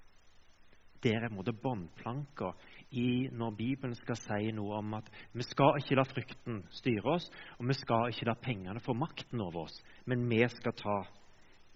Det 1.01 1.15
er 1.15 1.25
en 1.25 1.39
båndplanka 1.63 2.51
i 2.91 3.29
når 3.33 3.55
Bibelen 3.57 3.95
skal 3.95 4.19
si 4.21 4.51
noe 4.53 4.81
om 4.83 4.95
at 4.99 5.07
vi 5.33 5.47
skal 5.47 5.79
ikke 5.79 5.97
la 5.97 6.05
frykten 6.05 6.59
styre 6.75 7.15
oss, 7.15 7.31
og 7.59 7.69
vi 7.71 7.77
skal 7.79 8.11
ikke 8.11 8.27
la 8.29 8.35
pengene 8.35 8.83
få 8.85 8.93
makten 8.93 9.41
over 9.41 9.65
oss, 9.65 9.79
men 10.05 10.29
vi 10.29 10.43
skal 10.49 10.75
ta 10.77 10.99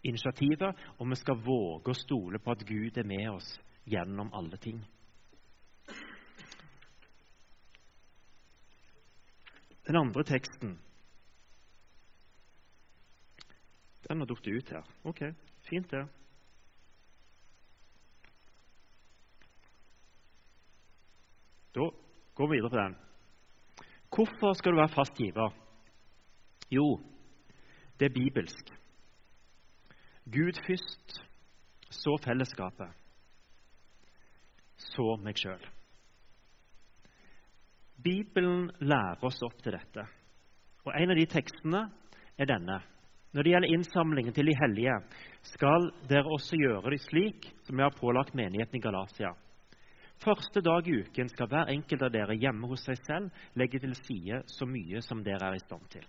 initiativet, 0.05 0.77
og 0.99 1.09
vi 1.09 1.17
skal 1.17 1.41
våge 1.41 1.95
å 1.95 1.97
stole 1.97 2.43
på 2.43 2.53
at 2.53 2.67
Gud 2.69 2.99
er 2.99 3.09
med 3.09 3.31
oss 3.33 3.49
gjennom 3.89 4.35
alle 4.35 4.61
ting. 4.61 4.83
Den 9.87 9.97
andre 9.97 10.25
teksten 10.25 10.79
Den 14.09 14.21
har 14.21 14.27
falt 14.27 14.47
ut 14.47 14.71
her. 14.71 14.85
Ok, 15.05 15.21
fint, 15.65 15.91
det. 15.91 16.09
Da 21.75 21.89
går 22.35 22.51
vi 22.51 22.57
videre 22.57 22.71
på 22.71 22.77
den. 22.77 22.97
Hvorfor 24.15 24.53
skal 24.53 24.73
du 24.73 24.77
være 24.77 24.95
fast 24.95 25.15
giver? 25.15 25.51
Jo, 26.71 27.01
det 28.01 28.07
er 28.07 28.15
bibelsk. 28.15 28.75
Gud 30.25 30.61
først, 30.67 31.25
så 31.91 32.19
fellesskapet, 32.25 32.89
så 34.77 35.17
meg 35.25 35.41
sjøl. 35.41 35.65
Bibelen 38.05 38.69
lærer 38.85 39.23
oss 39.25 39.41
opp 39.47 39.63
til 39.65 39.73
dette. 39.73 40.05
Og 40.85 40.93
En 40.93 41.11
av 41.15 41.17
de 41.17 41.25
tekstene 41.31 41.87
er 42.37 42.51
denne. 42.51 42.83
Når 43.35 43.43
det 43.43 43.53
gjelder 43.55 43.75
innsamlingen 43.75 44.35
til 44.37 44.47
de 44.47 44.55
hellige, 44.61 44.99
skal 45.55 45.89
dere 46.11 46.31
også 46.37 46.59
gjøre 46.61 46.93
det 46.93 47.01
slik 47.03 47.49
som 47.67 47.81
jeg 47.81 47.89
har 47.89 47.97
pålagt 47.97 48.37
menigheten 48.37 48.79
i 48.79 48.83
Galatia. 48.85 49.33
Første 50.23 50.61
dag 50.63 50.87
i 50.87 51.01
uken 51.03 51.29
skal 51.33 51.49
hver 51.51 51.73
enkelt 51.73 52.05
av 52.07 52.13
dere 52.15 52.37
hjemme 52.39 52.69
hos 52.71 52.85
seg 52.87 53.01
selv 53.03 53.49
legge 53.59 53.81
til 53.83 53.97
side 54.05 54.45
så 54.53 54.69
mye 54.69 55.03
som 55.03 55.25
dere 55.27 55.49
er 55.51 55.59
i 55.59 55.65
stand 55.65 55.89
til. 55.97 56.05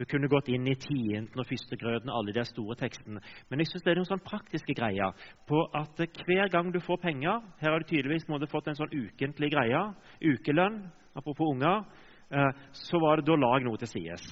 Vi 0.00 0.06
kunne 0.08 0.28
gått 0.28 0.48
inn 0.48 0.64
i 0.66 0.74
tienden 0.80 1.40
og 1.40 1.46
førstegrøten 1.46 2.08
og 2.08 2.18
alle 2.18 2.32
de 2.32 2.44
store 2.48 2.76
tekstene. 2.80 3.20
Men 3.50 3.60
jeg 3.60 3.68
synes 3.68 3.84
det 3.84 3.92
er 3.92 3.98
noen 4.00 4.08
sånn 4.08 4.24
praktiske 4.24 4.76
greier 4.76 5.12
på 5.48 5.60
at 5.76 6.00
hver 6.24 6.48
gang 6.52 6.70
du 6.72 6.80
får 6.80 7.02
penger 7.02 7.42
Her 7.60 7.74
har 7.74 7.82
du 7.82 7.90
tydeligvis 7.90 8.28
måtte 8.32 8.48
fått 8.50 8.70
en 8.72 8.78
sånn 8.78 8.94
ukentlig 8.94 9.52
greie. 9.52 9.82
Ukelønn, 10.24 10.80
apropos 11.14 11.52
unger. 11.52 11.84
Eh, 12.32 12.50
så 12.88 13.00
var 13.02 13.20
det 13.20 13.28
da 13.28 13.36
lag 13.36 13.66
noe 13.66 13.80
til 13.82 13.90
sides. 13.90 14.24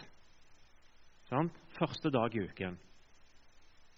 Sånn? 1.29 1.53
Første 1.77 2.11
dag 2.11 2.35
i 2.35 2.47
uken. 2.49 2.79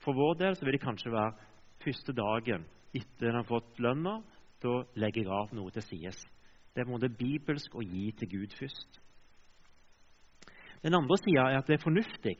For 0.02 0.18
vår 0.18 0.40
del 0.40 0.58
så 0.58 0.66
vil 0.66 0.76
det 0.76 0.82
kanskje 0.82 1.14
være 1.14 1.50
første 1.84 2.14
dagen 2.16 2.66
etter 2.92 3.30
en 3.30 3.38
har 3.38 3.46
fått 3.46 3.78
lønna. 3.78 4.18
Da 4.62 4.82
legger 4.98 5.24
jeg 5.24 5.30
av 5.30 5.54
noe 5.54 5.70
til 5.74 5.86
sides. 5.86 6.18
Det 6.74 6.82
er 6.82 6.88
på 6.88 6.92
en 6.92 6.98
måte 6.98 7.14
bibelsk 7.14 7.74
å 7.76 7.86
gi 7.86 8.10
til 8.18 8.30
Gud 8.34 8.58
først. 8.58 9.01
Den 10.82 10.94
andre 10.98 11.16
sida 11.18 11.46
er 11.50 11.58
at 11.60 11.66
det 11.66 11.78
er 11.78 11.84
fornuftig. 11.84 12.36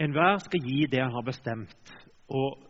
Enhver 0.00 0.38
skal 0.44 0.62
gi 0.64 0.86
det 0.90 1.02
han 1.02 1.12
har 1.12 1.26
bestemt. 1.26 1.94
Og 2.28 2.66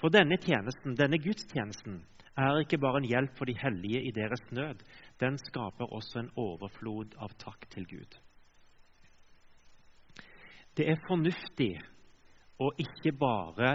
For 0.00 0.08
denne 0.08 0.38
tjenesten, 0.40 0.96
denne 0.96 1.18
gudstjenesten 1.20 1.98
er 2.36 2.62
ikke 2.62 2.78
bare 2.80 3.02
en 3.02 3.08
hjelp 3.08 3.36
for 3.36 3.44
de 3.44 3.54
hellige 3.60 4.02
i 4.08 4.10
deres 4.10 4.40
nød. 4.50 4.80
Den 5.20 5.38
skaper 5.38 5.92
også 5.92 6.22
en 6.22 6.30
overflod 6.36 7.12
av 7.20 7.34
takk 7.38 7.68
til 7.74 7.84
Gud. 7.90 8.16
Det 10.76 10.88
er 10.88 11.04
fornuftig 11.06 11.74
å 12.56 12.70
ikke 12.80 13.12
bare 13.20 13.74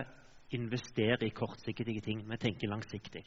investere 0.57 1.27
i 1.27 1.35
kortsiktige 1.35 2.01
ting, 2.01 2.23
men 2.25 2.41
tenke 2.41 2.69
langsiktig. 2.69 3.23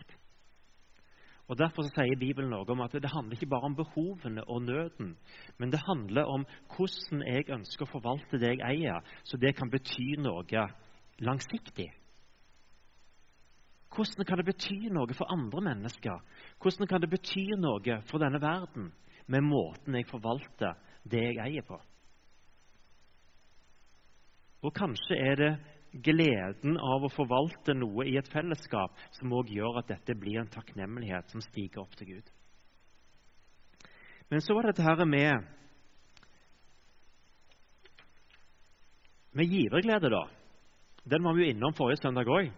Og 1.50 1.58
Derfor 1.58 1.82
sier 1.82 2.14
Bibelen 2.14 2.52
noe 2.54 2.68
om 2.70 2.82
at 2.84 2.92
det 2.94 3.10
handler 3.10 3.34
ikke 3.34 3.50
bare 3.50 3.66
om 3.66 3.74
behovene 3.74 4.44
og 4.46 4.62
nøden, 4.62 5.16
men 5.58 5.72
det 5.72 5.80
handler 5.82 6.28
om 6.30 6.44
hvordan 6.76 7.24
jeg 7.26 7.48
ønsker 7.50 7.88
å 7.88 7.90
forvalte 7.90 8.38
det 8.38 8.52
jeg 8.52 8.62
eier, 8.68 9.00
så 9.26 9.40
det 9.40 9.56
kan 9.58 9.72
bety 9.72 10.12
noe 10.22 10.68
langsiktig. 11.18 11.88
Hvordan 13.90 14.28
kan 14.28 14.38
det 14.38 14.46
bety 14.46 14.78
noe 14.94 15.18
for 15.18 15.34
andre 15.34 15.64
mennesker? 15.72 16.22
Hvordan 16.62 16.86
kan 16.86 17.02
det 17.02 17.10
bety 17.10 17.48
noe 17.58 17.98
for 18.06 18.22
denne 18.22 18.38
verden 18.38 18.92
med 19.26 19.42
måten 19.42 19.98
jeg 19.98 20.06
forvalter 20.06 20.78
det 21.02 21.24
jeg 21.32 21.42
eier 21.48 21.66
på? 21.66 21.80
Og 24.62 24.74
kanskje 24.76 25.18
er 25.18 25.40
det 25.40 25.52
gleden 25.92 26.76
av 26.78 27.04
å 27.04 27.12
forvalte 27.12 27.74
noe 27.74 28.06
i 28.06 28.16
et 28.20 28.28
fellesskap 28.30 28.98
som 29.18 29.32
òg 29.34 29.50
gjør 29.50 29.80
at 29.80 29.90
dette 29.90 30.14
blir 30.18 30.40
en 30.40 30.52
takknemlighet 30.52 31.32
som 31.32 31.42
stiger 31.44 31.82
opp 31.82 31.96
til 31.98 32.14
Gud. 32.14 32.30
Men 34.30 34.44
så 34.44 34.54
var 34.54 34.66
det 34.66 34.76
dette 34.76 34.86
her 34.86 35.04
med 35.04 35.48
med 39.32 39.46
giverglede, 39.46 40.10
da. 40.10 40.24
Den 41.10 41.22
var 41.24 41.34
vi 41.34 41.44
jo 41.44 41.52
innom 41.52 41.74
forrige 41.74 42.02
søndag 42.02 42.30
òg. 42.30 42.50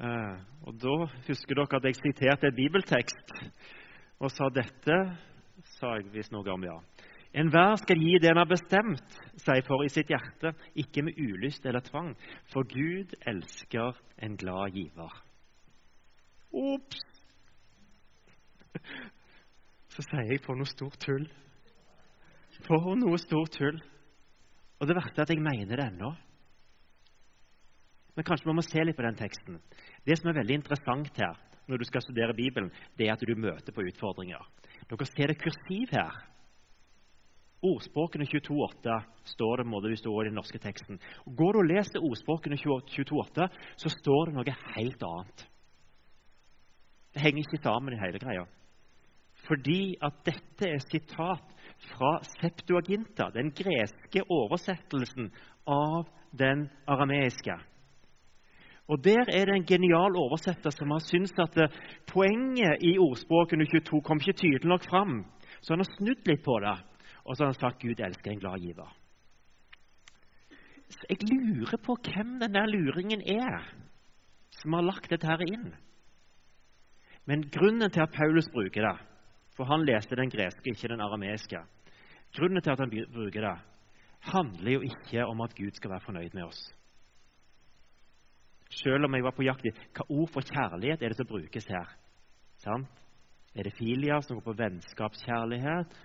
Eh, 0.00 0.36
og 0.64 0.76
da 0.80 0.94
husker 1.28 1.58
dere 1.58 1.76
at 1.76 1.88
jeg 1.88 1.98
siterte 1.98 2.48
et 2.48 2.56
bibeltekst 2.56 3.34
og 4.20 4.32
sa 4.32 4.48
dette 4.52 4.96
sa 5.76 5.94
jeg 5.98 6.08
visst 6.12 6.32
noe 6.32 6.48
om, 6.52 6.64
ja. 6.64 6.76
Enhver 7.30 7.76
skal 7.78 8.00
gi 8.02 8.16
det 8.18 8.32
han 8.32 8.40
har 8.40 8.48
bestemt 8.50 9.18
seg 9.38 9.62
for 9.66 9.84
i 9.84 9.90
sitt 9.92 10.10
hjerte, 10.10 10.50
ikke 10.74 11.04
med 11.06 11.18
ulyst 11.18 11.66
eller 11.66 11.84
tvang, 11.86 12.14
for 12.50 12.66
Gud 12.66 13.14
elsker 13.30 14.00
en 14.18 14.34
glad 14.40 14.74
giver. 14.74 15.14
Ops! 16.50 17.04
Så 19.90 20.02
sier 20.06 20.32
jeg 20.32 20.42
for 20.42 20.58
noe 20.58 20.70
stort 20.70 20.98
tull. 21.02 21.28
For 22.66 22.98
noe 22.98 23.18
stort 23.22 23.54
tull. 23.54 23.78
Og 24.80 24.88
det 24.88 24.96
verste 24.96 25.20
er 25.20 25.28
at 25.28 25.32
jeg 25.34 25.42
mener 25.44 25.76
det 25.76 25.86
ennå. 25.86 26.10
Men 28.16 28.26
kanskje 28.26 28.48
vi 28.48 28.56
må 28.56 28.64
se 28.66 28.82
litt 28.84 28.98
på 28.98 29.06
den 29.06 29.18
teksten. 29.18 29.60
Det 30.06 30.18
som 30.18 30.30
er 30.30 30.40
veldig 30.40 30.58
interessant 30.60 31.20
her, 31.20 31.38
når 31.70 31.78
du 31.78 31.86
skal 31.86 32.02
studere 32.02 32.34
Bibelen, 32.34 32.70
det 32.98 33.06
er 33.06 33.14
at 33.14 33.22
du 33.22 33.38
møter 33.38 33.74
på 33.74 33.84
utfordringer. 33.86 34.42
Dere 34.90 35.06
ser 35.06 35.30
det 35.30 35.38
kursiv 35.42 35.94
her. 35.94 36.16
Ordspråkene 37.60 38.24
22,8 38.24 38.94
står 39.34 39.60
det 39.60 39.66
må 39.68 39.80
det 39.84 39.98
står 40.00 40.24
i 40.24 40.30
den 40.30 40.38
norske 40.40 40.58
teksten. 40.58 41.00
Går 41.26 41.52
du 41.52 41.58
og 41.60 41.68
leser 41.68 42.04
ordspråkene 42.04 42.56
22,8, 42.56 43.48
så 43.76 43.92
står 43.92 44.30
det 44.30 44.36
noe 44.38 44.54
helt 44.76 45.02
annet. 45.04 45.44
Det 47.12 47.20
henger 47.20 47.44
ikke 47.44 47.62
sammen 47.62 47.94
i 47.94 48.00
hele 48.00 48.22
greia. 48.22 48.46
Fordi 49.44 49.96
at 50.04 50.22
dette 50.24 50.68
er 50.68 50.80
sitat 50.84 51.52
fra 51.90 52.12
Septuaginta, 52.38 53.30
den 53.34 53.50
greske 53.56 54.22
oversettelsen 54.24 55.30
av 55.68 56.08
den 56.32 56.68
arameiske. 56.86 57.56
Og 58.90 59.04
Der 59.04 59.28
er 59.28 59.44
det 59.46 59.54
en 59.54 59.66
genial 59.66 60.16
oversetter 60.16 60.70
som 60.74 60.90
har 60.90 61.02
syntes 61.04 61.36
at 61.38 61.54
poenget 62.10 62.82
i 62.82 62.96
ordspråkene 62.98 63.66
22 63.68 64.00
kom 64.02 64.18
ikke 64.18 64.38
tydelig 64.40 64.66
nok 64.68 64.84
fram. 64.88 65.24
Så 65.60 65.74
han 65.74 65.84
har 65.84 65.92
snudd 65.98 66.26
litt 66.26 66.42
på 66.42 66.56
det. 66.64 66.78
Og 67.24 67.36
så 67.36 67.44
har 67.44 67.52
han 67.52 67.60
sagt 67.60 67.82
Gud 67.82 68.00
elsker 68.00 68.32
en 68.32 68.42
glad 68.42 68.62
giver. 68.62 68.96
Så 70.90 71.06
jeg 71.10 71.22
lurer 71.30 71.78
på 71.84 71.96
hvem 72.02 72.38
den 72.40 72.56
der 72.56 72.66
luringen 72.66 73.22
er 73.22 73.68
som 74.60 74.74
har 74.74 74.82
lagt 74.82 75.10
dette 75.12 75.28
her 75.28 75.42
inn. 75.46 75.70
Men 77.28 77.46
grunnen 77.52 77.90
til 77.90 78.02
at 78.02 78.14
Paulus 78.14 78.48
bruker 78.50 78.82
det, 78.82 78.96
for 79.54 79.68
han 79.70 79.84
leste 79.86 80.16
den 80.18 80.32
greske, 80.32 80.72
ikke 80.72 80.88
den 80.88 81.02
arameiske 81.04 81.60
Grunnen 82.30 82.62
til 82.62 82.70
at 82.70 82.78
han 82.78 82.90
bruker 82.90 83.42
det, 83.42 83.56
handler 84.20 84.72
jo 84.72 84.80
ikke 84.86 85.24
om 85.26 85.40
at 85.40 85.54
Gud 85.56 85.70
skal 85.74 85.90
være 85.90 86.04
fornøyd 86.04 86.34
med 86.34 86.44
oss. 86.44 86.60
Selv 88.70 89.04
om 89.04 89.14
jeg 89.14 89.24
var 89.24 89.34
på 89.34 89.42
jakt 89.42 89.66
i 89.66 89.72
hva 89.74 90.06
ord 90.08 90.30
for 90.30 90.46
kjærlighet 90.46 91.02
er 91.02 91.10
det 91.10 91.18
som 91.18 91.26
brukes 91.26 91.66
her. 91.66 91.88
Sant? 92.62 92.86
Er 93.54 93.66
det 93.66 93.74
filia, 93.74 94.20
som 94.22 94.38
går 94.38 94.44
på 94.46 94.58
vennskapskjærlighet? 94.60 95.96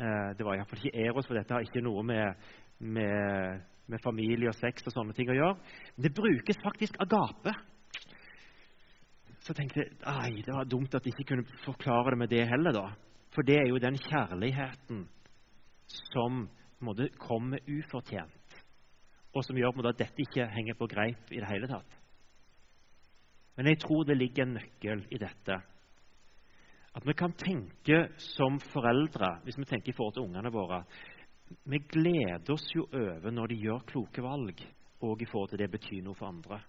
Eh, 0.00 0.30
det 0.36 0.46
var 0.46 0.56
iallfall 0.56 0.80
ikke 0.80 1.02
Eros, 1.04 1.26
for 1.28 1.36
dette 1.36 1.52
har 1.52 1.66
ikke 1.66 1.82
noe 1.84 2.02
med, 2.06 2.46
med, 2.80 3.66
med, 3.90 4.00
familie 4.00 4.48
og 4.48 4.56
sex 4.56 4.86
og 4.88 4.94
sånne 4.94 5.16
ting 5.16 5.28
å 5.28 5.36
gjøre. 5.36 5.58
Men 5.96 6.06
det 6.06 6.14
brukes 6.16 6.62
faktisk 6.62 6.96
agape. 7.04 7.52
Så 9.44 9.56
tenkte 9.56 9.84
jeg 9.84 10.44
det 10.46 10.54
var 10.56 10.68
dumt 10.68 10.94
at 10.96 11.04
de 11.04 11.12
ikke 11.12 11.34
kunne 11.34 11.60
forklare 11.66 12.14
det 12.14 12.20
med 12.22 12.32
det 12.32 12.46
heller. 12.48 12.76
da. 12.76 12.86
For 13.34 13.44
det 13.46 13.58
er 13.60 13.68
jo 13.68 13.82
den 13.82 13.98
kjærligheten 14.00 15.04
som 16.12 16.46
måte, 16.80 17.10
kommer 17.20 17.60
ufortjent, 17.68 18.60
og 19.34 19.44
som 19.44 19.58
gjør 19.58 19.76
måte, 19.76 19.92
at 19.92 20.00
dette 20.00 20.24
ikke 20.24 20.48
henger 20.54 20.78
på 20.78 20.88
greip 20.90 21.32
i 21.32 21.42
det 21.42 21.50
hele 21.50 21.68
tatt. 21.68 21.98
Men 23.58 23.68
jeg 23.68 23.82
tror 23.82 24.06
det 24.08 24.16
ligger 24.16 24.46
en 24.46 24.56
nøkkel 24.56 25.04
i 25.12 25.20
dette 25.20 25.60
at 26.94 27.06
vi 27.06 27.14
kan 27.14 27.32
tenke 27.38 28.00
som 28.34 28.58
foreldre, 28.72 29.36
hvis 29.44 29.58
vi 29.58 29.68
tenker 29.68 29.92
i 29.92 29.96
forhold 29.96 30.16
til 30.16 30.26
ungene 30.26 30.52
våre 30.52 30.84
Vi 31.64 31.78
gleder 31.78 32.52
oss 32.52 32.68
jo 32.74 32.84
over 32.94 33.30
når 33.30 33.50
de 33.50 33.56
gjør 33.58 33.86
kloke 33.86 34.22
valg, 34.22 34.60
og 35.02 35.22
i 35.22 35.26
forhold 35.26 35.50
til 35.50 35.58
det 35.58 35.70
betyr 35.70 36.02
noe 36.04 36.14
for 36.14 36.28
andre. 36.28 36.60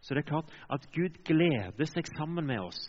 Så 0.00 0.14
det 0.14 0.24
er 0.24 0.30
klart 0.30 0.52
at 0.72 0.86
Gud 0.92 1.18
gleder 1.24 1.88
seg 1.88 2.08
sammen 2.16 2.46
med 2.46 2.60
oss 2.60 2.80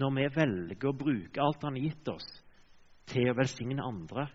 når 0.00 0.10
vi 0.16 0.24
velger 0.34 0.88
å 0.90 0.96
bruke 0.98 1.42
alt 1.42 1.62
Han 1.62 1.76
har 1.78 1.84
gitt 1.86 2.08
oss, 2.10 2.26
til 3.06 3.28
å 3.30 3.36
velsigne 3.38 3.84
andre. 3.84 4.26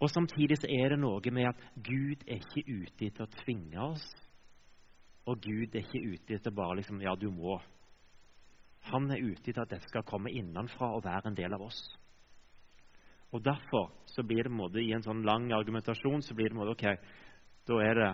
Og 0.00 0.10
Samtidig 0.10 0.56
så 0.58 0.70
er 0.70 0.94
det 0.94 1.00
noe 1.02 1.34
med 1.34 1.50
at 1.50 1.60
Gud 1.76 2.24
er 2.26 2.40
ikke 2.40 2.64
ute 2.66 3.06
etter 3.06 3.26
å 3.26 3.42
tvinge 3.42 3.84
oss. 3.84 4.06
Og 5.30 5.38
Gud 5.44 5.76
er 5.76 5.84
ikke 5.84 6.02
ute 6.02 6.38
etter 6.38 6.54
bare 6.54 6.80
liksom, 6.80 7.02
ja, 7.04 7.14
du 7.14 7.28
må. 7.30 7.60
Han 8.90 9.10
er 9.14 9.22
ute 9.22 9.50
etter 9.50 9.62
at 9.62 9.70
dette 9.70 9.90
skal 9.90 10.06
komme 10.06 10.32
innenfra 10.34 10.90
og 10.96 11.04
være 11.06 11.30
en 11.30 11.38
del 11.38 11.54
av 11.54 11.62
oss. 11.68 11.80
Og 13.32 13.40
Derfor 13.44 13.92
så 14.10 14.24
blir 14.26 14.44
det 14.44 14.52
måte, 14.52 14.82
i 14.82 14.92
en 14.92 15.04
sånn 15.04 15.22
lang 15.24 15.48
argumentasjon 15.56 16.22
så 16.22 16.34
blir 16.36 16.52
det 16.52 16.58
måte, 16.58 16.74
ok, 16.74 17.06
da 17.68 17.78
er 17.80 18.00
det 18.00 18.10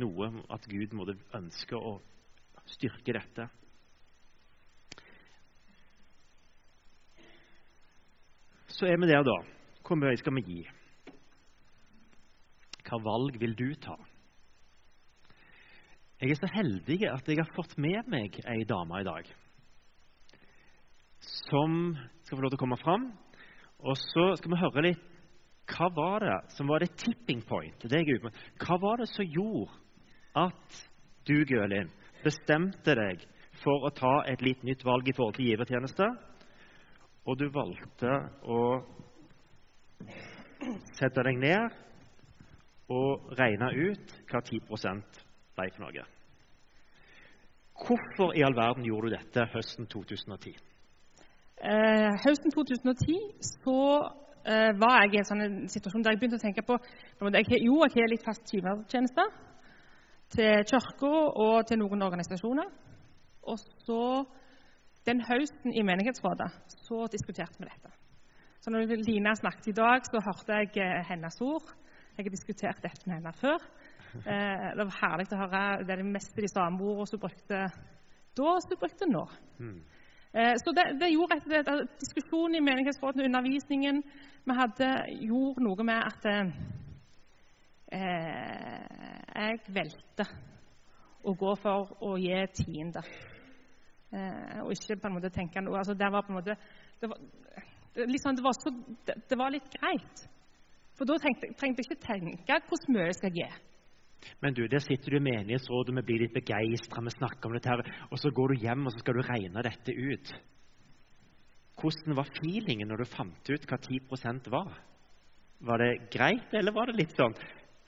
noe 0.00 0.30
at 0.54 0.64
Gud 0.70 0.94
måtte 0.96 1.18
ønske 1.36 1.76
å 1.76 1.98
styrke 2.72 3.12
dette. 3.12 3.48
Så 8.74 8.88
er 8.88 8.96
vi 8.98 9.10
der, 9.10 9.22
da. 9.22 9.36
Hvor 9.84 10.00
mye 10.00 10.16
skal 10.18 10.34
vi 10.38 10.46
gi? 10.48 10.62
Hva 12.88 12.98
valg 13.04 13.36
vil 13.40 13.54
du 13.58 13.68
ta? 13.84 13.94
Jeg 16.22 16.32
er 16.32 16.40
så 16.40 16.48
heldig 16.54 16.98
at 17.10 17.28
jeg 17.28 17.42
har 17.42 17.52
fått 17.52 17.76
med 17.76 18.08
meg 18.08 18.38
ei 18.48 18.62
dame 18.64 19.02
i 19.02 19.06
dag 19.06 19.28
som 21.48 21.96
skal 22.24 22.36
få 22.38 22.44
lov 22.44 22.54
til 22.54 22.58
å 22.58 22.64
komme 22.64 22.80
fram. 22.80 23.08
Og 23.84 23.98
så 24.00 24.30
skal 24.38 24.54
vi 24.54 24.62
høre 24.62 24.86
litt 24.88 25.10
hva 25.74 25.88
var 25.96 26.20
det 26.20 26.38
som 26.52 26.68
var 26.68 26.82
det 26.84 26.92
tipping 27.00 27.40
point? 27.48 27.86
Det. 27.88 28.02
Hva 28.60 28.76
var 28.80 29.00
det 29.00 29.08
som 29.12 29.24
gjorde 29.24 29.72
at 30.36 30.80
du, 31.24 31.38
Gølin, 31.48 31.88
bestemte 32.24 32.96
deg 32.98 33.22
for 33.62 33.86
å 33.86 33.92
ta 33.94 34.18
et 34.28 34.42
litt 34.44 34.64
nytt 34.66 34.84
valg 34.84 35.08
i 35.08 35.14
forhold 35.16 35.38
til 35.38 35.48
givertjeneste, 35.48 36.08
og 37.24 37.38
du 37.40 37.46
valgte 37.54 38.12
å 38.44 38.60
sette 40.98 41.24
deg 41.24 41.40
ned 41.40 41.80
og 42.92 43.32
regne 43.38 43.70
ut 43.72 44.14
hva 44.28 44.42
10 44.44 44.66
ble 44.68 45.70
for 45.72 45.86
noe? 45.86 46.04
Hvorfor 47.74 48.36
i 48.36 48.44
all 48.44 48.54
verden 48.54 48.84
gjorde 48.86 49.10
du 49.10 49.16
dette 49.16 49.48
høsten 49.54 49.88
2010? 49.90 50.73
Eh, 51.64 52.12
høsten 52.20 52.52
2010 52.52 53.14
så 53.64 53.78
eh, 54.44 54.72
var 54.76 54.98
jeg 55.04 55.14
i 55.14 55.20
en 55.22 55.28
sånn 55.30 55.44
situasjon 55.72 56.04
der 56.04 56.12
jeg 56.12 56.20
begynte 56.20 56.36
å 56.36 56.44
tenke 56.44 56.64
på, 56.66 56.76
jeg, 57.38 57.60
Jo, 57.64 57.78
jeg 57.86 57.94
har 58.02 58.12
litt 58.12 58.26
fast 58.26 58.52
givertjeneste 58.52 59.24
til 60.34 60.66
Kirka 60.68 61.12
og 61.40 61.62
til 61.68 61.80
noen 61.80 62.04
organisasjoner. 62.04 62.68
Og 63.48 63.60
så 63.86 64.00
den 65.08 65.20
høsten 65.24 65.72
i 65.72 65.84
menighetsrådet 65.84 66.50
så 66.84 67.06
diskuterte 67.12 67.60
vi 67.60 67.68
dette. 67.68 67.92
Så 68.60 68.72
når 68.72 68.94
Lina 69.04 69.34
snakket 69.36 69.72
i 69.72 69.76
dag, 69.76 70.04
så 70.08 70.20
hørte 70.24 70.60
jeg 70.60 70.84
eh, 70.84 71.02
hennes 71.08 71.40
ord. 71.44 71.66
Jeg 72.16 72.24
har 72.24 72.32
diskutert 72.32 72.84
dette 72.84 73.08
med 73.08 73.18
henne 73.18 73.32
før. 73.40 73.64
Eh, 74.14 74.68
det 74.76 74.84
var 74.84 75.00
herlig 75.00 75.26
å 75.32 75.40
høre 75.42 75.64
det 75.82 75.96
er 75.96 76.00
det 76.00 76.12
meste 76.12 76.44
de 76.44 76.48
samme 76.52 76.80
ordene 76.84 77.08
som 77.10 77.20
brukte 77.20 77.66
da, 78.34 78.54
som 78.62 78.80
brukte 78.80 79.08
nå. 79.10 79.24
Mm. 79.58 79.78
Eh, 80.34 80.54
så 80.58 80.72
det, 80.74 80.84
det 81.00 81.12
gjorde 81.12 81.36
at, 81.38 81.68
at 81.68 82.00
diskusjonen 82.00 82.56
i 82.58 82.88
og 83.02 83.20
undervisningen 83.24 84.02
vi 84.44 84.54
hadde, 84.58 84.88
gjorde 85.28 85.62
noe 85.62 85.84
med 85.86 86.00
at 86.02 86.26
eh, 86.32 86.48
jeg 89.34 89.60
valgte 89.76 90.26
å 91.24 91.34
gå 91.38 91.54
for 91.62 91.94
å 92.02 92.16
gi 92.18 92.40
tiende. 92.58 93.04
Eh, 94.10 94.58
og 94.64 94.74
ikke 94.74 94.98
på 94.98 95.08
en 95.08 95.16
måte 95.16 95.30
tenke 95.34 95.62
noe 95.62 95.78
altså 95.78 95.94
Det 95.98 96.10
var 96.12 96.22
på 96.22 96.30
en 96.30 96.38
måte 96.38 96.54
det 97.00 97.08
var, 97.10 97.18
liksom, 97.94 98.36
det 98.36 98.44
var, 98.44 98.58
så, 98.58 98.70
det, 99.06 99.38
var 99.38 99.54
litt 99.54 99.70
greit. 99.70 100.26
For 100.98 101.06
da 101.06 101.16
trengte 101.18 101.50
jeg 101.62 101.86
ikke 101.86 102.02
tenke 102.02 102.58
hvordan 102.68 102.94
mye 102.94 103.08
jeg 103.08 103.18
skal 103.18 103.38
gi. 103.38 103.48
Men 104.42 104.56
du, 104.56 104.64
der 104.70 104.82
sitter 104.82 105.14
du 105.14 105.18
i 105.18 105.26
menighetsrådet, 105.26 105.94
vi 105.98 106.06
blir 106.08 106.24
litt 106.24 106.34
begeistra, 106.34 107.02
vi 107.04 107.14
snakker 107.16 107.50
om 107.50 107.56
dette, 107.56 107.70
her, 107.70 108.08
og 108.10 108.20
så 108.20 108.32
går 108.34 108.54
du 108.54 108.64
hjem 108.66 108.86
og 108.86 108.94
så 108.94 109.02
skal 109.02 109.18
du 109.18 109.26
regne 109.26 109.64
dette 109.66 109.94
ut. 109.94 110.32
Hvordan 111.80 112.16
var 112.16 112.30
feelingen 112.38 112.88
når 112.88 113.02
du 113.02 113.10
fant 113.10 113.50
ut 113.50 113.68
hva 113.68 113.78
10% 113.82 114.50
var? 114.52 114.72
Var 115.64 115.80
det 115.80 115.92
greit, 116.12 116.54
eller 116.54 116.74
var 116.74 116.90
det 116.90 116.98
litt 116.98 117.14
sånn 117.16 117.34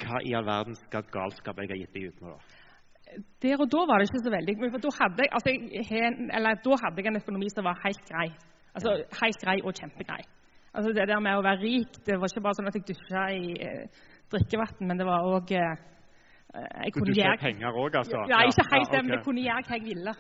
Hva 0.01 0.21
i 0.25 0.33
all 0.37 0.47
verden 0.47 0.77
skal 0.79 1.05
galskap 1.13 1.59
jeg 1.61 1.71
har 1.73 1.81
gitt 1.83 1.95
deg 1.97 2.09
ut 2.11 2.23
med, 2.23 2.35
da? 2.37 2.63
Der 3.43 3.61
og 3.63 3.69
da 3.71 3.83
var 3.87 4.01
det 4.03 4.09
ikke 4.09 4.25
så 4.25 4.33
veldig 4.35 4.55
for 4.59 4.83
da 4.83 4.91
hadde 4.99 5.25
jeg, 5.25 5.31
altså, 5.39 5.53
jeg, 5.55 6.15
eller, 6.37 6.59
da 6.65 6.79
hadde 6.83 7.03
jeg 7.03 7.11
en 7.13 7.21
økonomi 7.21 7.51
som 7.53 7.65
var 7.69 7.79
helt 7.85 8.03
grei. 8.09 8.27
Altså, 8.77 8.97
Helt 9.23 9.39
grei 9.41 9.57
og 9.63 9.79
kjempegrei. 9.79 10.25
Altså, 10.77 10.93
det 10.93 11.07
der 11.09 11.23
med 11.25 11.39
å 11.39 11.45
være 11.47 11.63
rik 11.63 12.01
det 12.05 12.19
var 12.21 12.29
ikke 12.29 12.43
bare 12.45 12.59
sånn 12.59 12.69
at 12.69 12.77
jeg 12.77 12.89
dusja 12.91 13.23
i 13.33 13.55
eh, 13.65 14.03
drikkevann, 14.33 14.83
men 14.91 14.99
det 15.01 15.07
var 15.09 15.29
òg 15.31 15.55
eh, 15.57 15.79
jeg 16.55 16.93
kunne 16.95 17.13
du 17.13 17.19
gjøre 17.19 17.39
penger 17.41 17.81
òg, 17.83 17.97
altså? 18.01 18.21
Ja, 18.31 18.43
ikke 18.49 18.67
helt 18.73 18.93
det, 18.93 19.01
men 19.05 19.15
jeg 19.17 19.25
kunne 19.25 19.43
gjøre 19.45 19.65
hva 19.69 19.79
jeg 19.79 19.85
ville. 19.87 20.15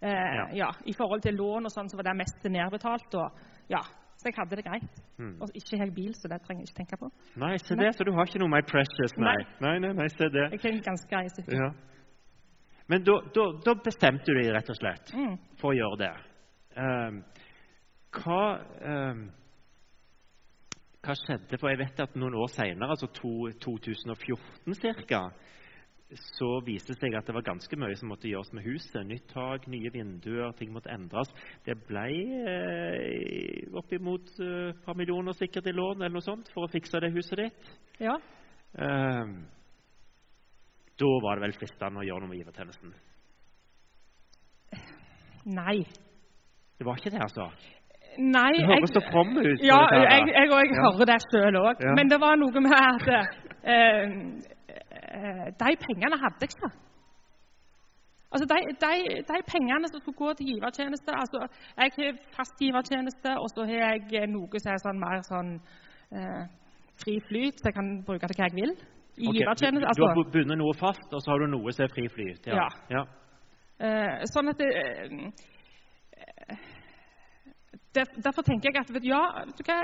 Eh, 0.00 0.42
ja. 0.60 0.68
I 0.84 0.94
forhold 0.96 1.22
til 1.24 1.34
lån 1.34 1.68
og 1.68 1.72
sånn, 1.72 1.88
så 1.90 1.98
var 1.98 2.10
det 2.10 2.16
mest 2.20 2.44
nedbetalt. 2.44 3.16
Og, 3.18 3.40
ja, 3.72 3.80
så 4.16 4.28
jeg 4.28 4.36
hadde 4.36 4.58
det 4.60 4.66
greit. 4.66 5.00
Mm. 5.18 5.34
Og 5.40 5.56
ikke 5.58 5.80
har 5.80 5.92
bil, 5.96 6.12
så 6.14 6.30
det 6.32 6.40
trenger 6.44 6.64
jeg 6.64 6.70
ikke 6.70 6.80
tenke 6.82 7.00
på. 7.00 7.10
Nei, 7.42 7.54
se 7.64 7.78
det, 7.80 7.90
så 7.96 8.06
du 8.06 8.12
har 8.16 8.28
ikke 8.28 8.42
noe 8.44 8.52
My 8.52 8.62
Precious, 8.68 9.16
nei. 9.18 9.36
Nei, 9.64 9.76
nei, 9.84 9.92
nei, 9.96 10.08
se 10.14 10.28
det. 10.32 10.46
Jeg 10.54 10.62
kan 10.62 10.82
ganske 10.90 11.10
grei 11.12 11.24
stykke. 11.32 11.60
Ja. 11.62 11.70
Men 12.86 13.02
da, 13.02 13.74
bestemte 13.82 14.30
du 14.30 14.38
deg 14.38 14.52
rett 14.54 14.68
og 14.70 14.78
slett 14.78 15.10
mm. 15.16 15.34
for 15.60 15.72
å 15.72 15.78
gjøre 15.78 15.98
det. 16.04 16.12
Um, 16.76 17.22
hva 18.16 18.42
um, 18.84 19.24
hva 21.06 21.14
skjedde? 21.18 21.58
For 21.60 21.70
jeg 21.70 21.80
vet 21.80 22.00
at 22.02 22.16
noen 22.18 22.36
år 22.38 22.50
senere, 22.52 22.94
altså 22.96 23.08
2014 23.14 24.74
ca., 25.10 25.22
så 26.38 26.48
viste 26.62 26.94
det 26.94 27.00
seg 27.00 27.16
at 27.18 27.26
det 27.26 27.34
var 27.34 27.42
ganske 27.48 27.76
mye 27.82 27.96
som 27.98 28.12
måtte 28.12 28.28
gjøres 28.30 28.52
med 28.54 28.62
huset. 28.62 29.00
Nytt 29.08 29.26
tak, 29.32 29.64
nye 29.70 29.90
vinduer, 29.90 30.52
ting 30.54 30.70
måtte 30.70 30.92
endres. 30.94 31.32
Det 31.66 31.74
ble 31.88 32.04
eh, 32.46 33.66
oppimot 33.74 34.30
et 34.36 34.44
eh, 34.46 34.78
par 34.84 34.94
millioner 34.98 35.34
sikkert 35.34 35.66
i 35.66 35.74
lån 35.74 36.04
eller 36.04 36.14
noe 36.14 36.22
sånt 36.22 36.52
for 36.54 36.66
å 36.66 36.70
fikse 36.70 37.02
det 37.02 37.10
huset 37.16 37.42
ditt. 37.42 37.72
Ja. 37.98 38.14
Eh, 38.78 39.34
da 40.96 41.10
var 41.26 41.36
det 41.36 41.48
vel 41.48 41.58
fristende 41.58 42.04
å 42.04 42.06
gjøre 42.06 42.22
noe 42.22 42.30
med 42.30 42.40
givertjenesten? 42.44 42.94
Nei. 45.56 45.80
Det 46.78 46.86
var 46.86 47.02
ikke 47.02 47.12
det, 47.16 47.24
altså? 47.24 47.50
Nei, 48.18 48.52
du 48.56 48.66
høres 48.70 48.92
så 48.96 49.02
from 49.10 49.36
ut. 49.36 49.60
Ja, 49.60 49.82
jeg, 49.92 50.04
jeg, 50.08 50.22
jeg, 50.32 50.48
jeg 50.50 50.72
ja. 50.72 50.82
hører 50.86 51.08
det 51.10 51.18
sjøl 51.28 51.58
òg. 51.60 51.84
Ja. 51.84 51.94
Men 51.98 52.10
det 52.12 52.18
var 52.22 52.38
noe 52.40 52.62
med 52.64 52.74
at 52.76 53.08
eh, 53.12 54.16
eh, 55.20 55.46
de 55.62 55.72
pengene 55.84 56.18
hadde 56.22 56.46
jeg 56.46 56.54
ikke. 56.56 56.70
Altså, 58.32 58.46
de, 58.52 58.58
de, 58.84 58.94
de, 59.30 59.38
pengene 59.52 59.88
som 59.88 60.00
skulle 60.00 60.20
gå 60.22 60.32
til 60.38 60.46
givertjeneste 60.50 61.10
altså, 61.22 61.38
Jeg 61.78 61.92
har 61.96 62.16
fast 62.36 62.54
givertjeneste, 62.60 63.30
og 63.42 63.48
så 63.54 63.64
har 63.68 63.78
jeg 64.12 64.26
noe 64.32 64.60
som 64.62 64.72
er 64.72 64.80
sånn, 64.82 64.98
mer 65.04 65.22
sånn 65.28 65.52
eh, 66.16 66.42
fri 67.02 67.14
flyt, 67.28 67.60
så 67.60 67.70
jeg 67.70 67.76
kan 67.78 67.92
bruke 68.08 68.28
til 68.28 68.40
hva 68.40 68.48
jeg 68.48 68.56
vil. 68.58 68.72
I 69.16 69.28
okay. 69.28 69.38
givertjeneste. 69.40 69.86
Altså, 69.92 70.02
du 70.02 70.08
har 70.08 70.32
bundet 70.34 70.60
noe 70.60 70.74
fast, 70.80 71.08
og 71.12 71.22
så 71.22 71.32
har 71.32 71.44
du 71.44 71.48
noe 71.54 71.76
som 71.76 71.86
er 71.86 71.94
fri 71.94 72.08
flyt? 72.16 72.50
Ja. 72.50 72.66
ja. 72.92 73.04
Eh, 73.86 74.26
sånn 74.32 74.52
at 74.52 74.60
det, 74.60 74.68
eh, 74.74 75.46
derfor 78.24 78.44
tenker 78.46 78.70
jeg 78.70 78.82
at 78.82 78.92
vet, 78.94 79.06
ja, 79.08 79.22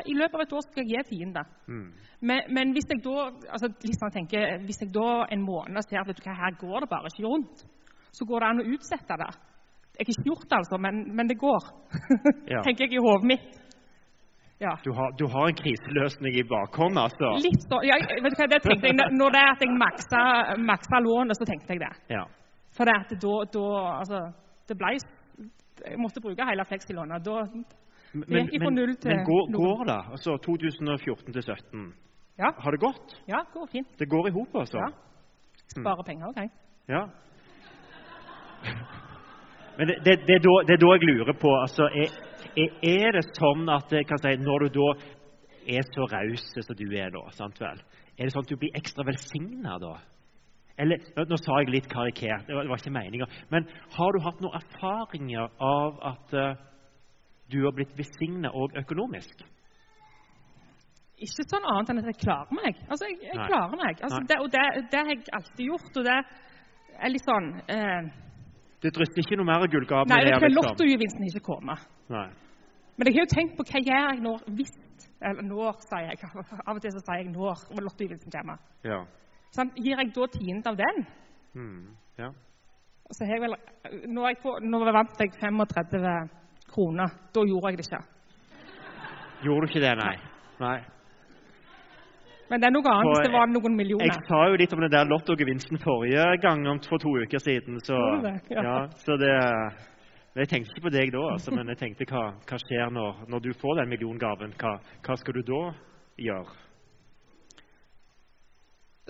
i 0.07 0.15
løpet 0.17 0.37
av 0.37 0.45
et 0.45 0.53
år 0.57 0.65
skal 0.67 0.83
jeg 0.83 1.05
gi 1.07 1.17
tiende. 1.17 1.45
Mm. 1.69 1.87
Men, 2.29 2.51
men, 2.57 2.75
hvis 2.77 2.89
jeg 2.91 3.01
da 3.05 3.29
altså, 3.55 3.71
liksom 3.85 4.13
tenker, 4.15 4.59
hvis 4.67 4.83
jeg 4.85 4.93
da 4.95 5.25
en 5.35 5.43
måned 5.47 5.89
ser 5.89 6.03
at 6.03 6.23
hva, 6.25 6.37
her 6.43 6.59
går 6.61 6.85
det 6.85 6.91
bare 6.93 7.11
ikke 7.13 7.27
rundt, 7.27 7.65
så 8.13 8.29
går 8.29 8.45
det 8.45 8.51
an 8.51 8.63
å 8.63 8.69
utsette 8.77 9.19
det. 9.23 9.33
Jeg 9.93 10.07
har 10.07 10.13
ikke 10.15 10.29
gjort 10.31 10.47
det, 10.49 10.59
altså, 10.61 10.79
men, 10.85 11.03
men 11.17 11.29
det 11.29 11.39
går. 11.41 11.67
Ja. 12.53 12.63
tenker 12.65 12.87
jeg 12.87 12.99
i 12.99 13.03
hodet 13.03 13.29
mitt. 13.33 13.51
Ja. 14.63 14.77
Du, 14.85 14.93
har, 14.95 15.11
du, 15.19 15.25
har, 15.27 15.49
en 15.51 15.59
kriseløsning 15.59 16.37
i 16.39 16.45
bakhånd, 16.47 16.99
altså? 16.99 17.33
Litt 17.43 17.65
så, 17.67 17.81
ja, 17.83 17.97
vet 17.99 18.37
du 18.37 18.39
hva, 18.39 18.47
det 18.53 18.61
tenkte 18.63 18.93
jeg, 18.93 18.99
Når 19.19 19.35
det 19.35 19.41
er 19.43 19.51
at 19.51 19.65
jeg 19.65 19.75
maksa, 19.81 20.23
maksa 20.71 21.01
lånet, 21.03 21.39
så 21.39 21.49
tenkte 21.49 21.75
jeg 21.75 21.83
det. 21.83 21.93
Ja. 22.15 22.23
For 22.77 22.89
det 22.89 22.95
at 23.01 23.15
da, 23.25 23.35
da 23.57 23.65
altså, 23.99 24.21
det 24.71 24.77
ble, 24.79 24.93
Jeg 25.83 25.99
måtte 25.99 26.23
bruke 26.23 26.47
hele 26.47 26.65
fleksilånet. 26.69 27.25
Da 27.27 27.43
men, 28.13 28.25
men, 28.29 28.49
men 29.05 29.25
går, 29.25 29.53
går, 29.53 29.85
det? 29.89 30.01
Altså 30.13 30.37
2014 30.37 31.33
til 31.33 31.43
2017? 31.43 31.95
Ja. 32.39 32.51
Har 32.59 32.71
det 32.71 32.81
gått? 32.81 33.15
Ja, 33.29 33.39
det 33.45 33.53
går 33.55 33.67
fint. 33.73 33.89
Det 33.99 34.09
går 34.09 34.29
i 34.29 34.33
hop, 34.37 34.55
altså? 34.55 34.79
Ja. 34.79 34.91
Sparer 35.73 36.05
penger 36.07 36.27
òg, 36.29 36.37
okay. 36.37 36.49
Ja. 36.89 37.07
Men 39.79 39.89
det, 39.89 39.97
det, 40.05 40.17
det, 40.29 40.35
er 40.37 40.43
da, 40.45 40.55
det, 40.69 40.75
er 40.77 40.81
da, 40.85 40.89
jeg 40.93 41.09
lurer 41.09 41.37
på 41.41 41.51
altså, 41.57 41.89
er, 41.97 42.11
er, 42.85 43.17
det 43.17 43.23
sånn 43.33 43.65
at 43.73 43.89
si, 43.89 44.35
når 44.45 44.67
du 44.67 44.77
da 44.77 44.89
er 45.79 45.87
så 45.89 46.09
raus 46.13 46.45
som 46.53 46.77
du 46.77 46.85
er 46.93 47.13
da, 47.15 47.23
sant 47.37 47.61
vel, 47.63 47.81
er 48.19 48.27
det 48.27 48.35
sånn 48.35 48.45
at 48.45 48.53
du 48.53 48.59
blir 48.61 48.77
ekstra 48.77 49.07
velsigna 49.09 49.79
da? 49.81 49.95
Eller, 50.83 51.01
nå 51.17 51.39
sa 51.41 51.61
jeg 51.63 51.73
litt 51.73 51.89
karikert, 51.89 52.45
det 52.49 52.57
var, 52.57 52.69
var 52.69 52.81
ikke 52.81 52.93
meninga. 52.93 53.29
Men 53.53 53.67
har 53.97 54.13
du 54.13 54.21
hatt 54.25 54.41
noen 54.45 54.59
erfaringer 54.61 55.49
av 55.63 55.99
at 56.13 56.37
uh, 56.37 56.53
du 57.53 57.61
har 57.65 57.75
blitt 57.77 57.93
velsigna 57.99 58.51
òg 58.57 58.77
økonomisk? 58.83 59.45
Ikke 61.23 61.45
sånn 61.47 61.67
annet 61.71 61.93
enn 61.93 62.01
at 62.03 62.09
jeg 62.11 62.19
klarer 62.25 62.57
meg. 62.57 62.79
Altså, 62.89 63.09
jeg, 63.11 63.19
jeg 63.29 63.39
klarer 63.39 63.79
meg. 63.79 64.01
Altså, 64.03 64.21
det, 64.27 64.39
og 64.43 64.49
det, 64.51 64.63
det, 64.91 65.03
har 65.03 65.13
jeg 65.13 65.35
alltid 65.39 65.65
gjort. 65.69 65.99
Og 66.01 66.07
det 66.09 66.19
er 66.99 67.13
litt 67.13 67.27
sånn 67.29 67.51
eh, 67.71 68.09
Det 68.83 68.93
drysser 68.97 69.23
ikke 69.23 69.39
noe 69.39 69.51
mer 69.51 69.67
gullgave? 69.71 70.11
Nei, 70.11 70.23
det 70.27 70.33
er 70.35 70.43
liksom. 70.43 70.59
lottogevinsten 70.59 71.29
ikke 71.31 71.45
komme. 71.47 71.79
Nei. 72.13 72.29
Men 72.99 73.09
jeg 73.09 73.17
har 73.17 73.27
jo 73.27 73.33
tenkt 73.33 73.55
på 73.59 73.67
hva 73.69 73.83
gjør 73.87 74.09
jeg 74.09 74.23
når 74.25 74.43
hvis 74.59 74.75
Eller 75.23 75.47
når, 75.47 75.79
sier 75.87 76.11
jeg. 76.11 76.33
Av 76.67 76.75
og 76.75 76.83
til 76.83 76.95
så 76.97 77.05
sier 77.05 77.23
jeg 77.23 77.31
når 77.37 77.85
lottogevinsten 77.87 78.35
kommer. 78.35 78.63
Ja. 78.87 79.03
Sånn, 79.55 79.71
gir 79.79 80.01
jeg 80.01 80.15
da 80.17 80.27
tiende 80.33 80.71
av 80.73 80.79
den? 80.81 81.03
Mm. 81.55 81.81
Ja. 82.19 82.33
Og 83.05 83.17
så 83.19 83.27
har 83.29 83.37
jeg 83.37 83.43
vel, 83.45 83.57
nå, 84.09 84.23
jeg, 84.31 84.39
på, 84.41 84.55
nå 84.65 84.79
vant 84.89 85.19
jeg 85.21 85.35
35 85.37 86.41
kroner. 86.73 87.15
Da 87.35 87.45
gjorde 87.47 87.73
jeg 87.73 87.79
det 87.81 87.87
ikke. 87.87 88.03
Gjorde 89.43 89.67
du 89.67 89.71
ikke 89.73 89.85
det, 89.85 89.95
nei? 89.99 90.17
nei. 90.63 90.79
Men 92.51 92.61
det 92.61 92.69
er 92.69 92.75
noe 92.75 92.91
annet 92.93 93.07
For 93.07 93.15
hvis 93.17 93.29
det 93.29 93.33
var 93.33 93.47
noen 93.49 93.77
millioner. 93.77 94.11
Jeg 94.11 94.27
sa 94.29 94.43
jo 94.51 94.59
litt 94.61 94.75
om 94.77 94.83
den 94.85 94.93
der 94.93 95.09
lottogevinsten 95.09 95.81
forrige 95.81 96.27
gang 96.43 96.67
om, 96.69 96.81
for 96.85 97.01
to 97.01 97.15
uker 97.23 97.41
siden. 97.41 97.81
Så, 97.87 97.97
det? 98.27 98.35
Ja. 98.53 98.65
ja, 98.67 98.75
så 99.07 99.17
det, 99.17 99.33
jeg 100.37 100.49
tenkte 100.49 100.75
ikke 100.75 100.85
på 100.89 100.93
deg 100.93 101.15
da, 101.15 101.23
altså, 101.33 101.55
men 101.57 101.73
jeg 101.73 101.81
tenkte 101.81 102.09
hva, 102.09 102.27
hva 102.49 102.59
skjer 102.61 102.93
når, 102.93 103.25
når 103.33 103.43
du 103.47 103.51
får 103.61 103.81
den 103.81 103.91
milliongaven? 103.93 104.55
Hva, 104.61 104.77
hva 105.07 105.17
skal 105.21 105.39
du 105.39 105.43
da 105.49 105.63
gjøre? 106.29 106.61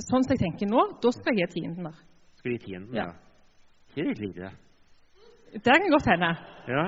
Sånn 0.03 0.25
som 0.25 0.33
jeg 0.35 0.41
tenker 0.41 0.71
nå, 0.71 0.87
da 1.03 1.13
skal 1.15 1.37
jeg 1.37 1.51
gi 1.51 1.61
tienden 1.61 1.91
der. 1.91 2.01
Skal 2.41 2.51
du 2.51 2.57
gi 2.57 2.65
tienden? 2.65 2.97
Ja. 2.97 3.11
ja. 3.11 3.93
Det 3.93 4.03
er 4.03 4.09
litt 4.09 4.23
lite? 4.23 4.53
Det 5.53 5.63
kan 5.69 5.91
godt 5.93 6.09
hende. 6.09 6.31
Ja. 6.71 6.85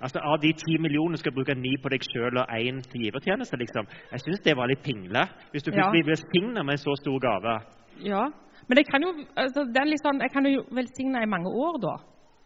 Altså, 0.00 0.18
Av 0.22 0.38
de 0.40 0.52
ti 0.52 0.78
millionene 0.78 1.16
skal 1.18 1.32
du 1.32 1.36
bruke 1.40 1.54
ni 1.58 1.76
på 1.82 1.88
deg 1.90 2.00
sjøl 2.06 2.38
og 2.38 2.46
én 2.54 2.80
til 2.90 3.00
givertjeneste. 3.02 3.56
liksom. 3.58 3.86
Jeg 4.12 4.20
syns 4.20 4.40
det 4.44 4.56
var 4.56 4.66
litt 4.68 4.82
pingle. 4.82 5.26
Hvis 5.52 5.62
du 5.64 5.70
Ja. 5.72 5.76
fikk 5.82 5.90
bli 5.90 6.02
velsigna 6.12 6.62
med 6.62 6.72
en 6.72 6.78
så 6.78 6.94
stor 7.02 7.18
gave. 7.18 7.60
Ja. 8.00 8.24
Men 8.68 8.76
jeg 8.78 8.86
kan 8.86 9.02
jo, 9.02 9.10
altså, 9.36 9.64
det 9.64 10.00
sånn, 10.04 10.20
jeg 10.20 10.30
kan 10.32 10.44
jo 10.46 10.62
velsigne 10.70 11.22
i 11.22 11.26
mange 11.26 11.48
år 11.48 11.80
da. 11.80 11.96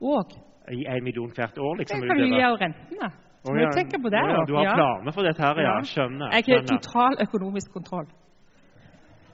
Og 0.01 0.27
I 0.71 0.85
én 0.89 1.03
million 1.03 1.31
hvert 1.31 1.59
år, 1.59 1.77
liksom. 1.77 2.01
jeg 2.01 2.09
kan 2.09 2.19
jo 2.19 2.25
utover. 2.25 2.39
gi 2.39 2.43
av 2.43 2.57
rentene. 2.61 3.09
Oh, 3.45 3.59
ja. 3.59 3.67
du 3.67 3.75
tenke 3.75 3.99
på 3.99 4.09
det. 4.09 4.23
Ja. 4.23 4.45
Du 4.47 4.55
har 4.55 4.65
Ja. 4.65 4.75
planer 4.75 5.13
for 5.13 5.23
dette 5.23 5.43
her, 5.43 5.55
ja. 5.61 5.75
Ja. 5.75 5.81
Skjønner. 5.83 6.31
Jeg 6.31 6.45
har 6.47 6.63
total 6.63 7.13
økonomisk 7.21 7.73
kontroll. 7.73 8.07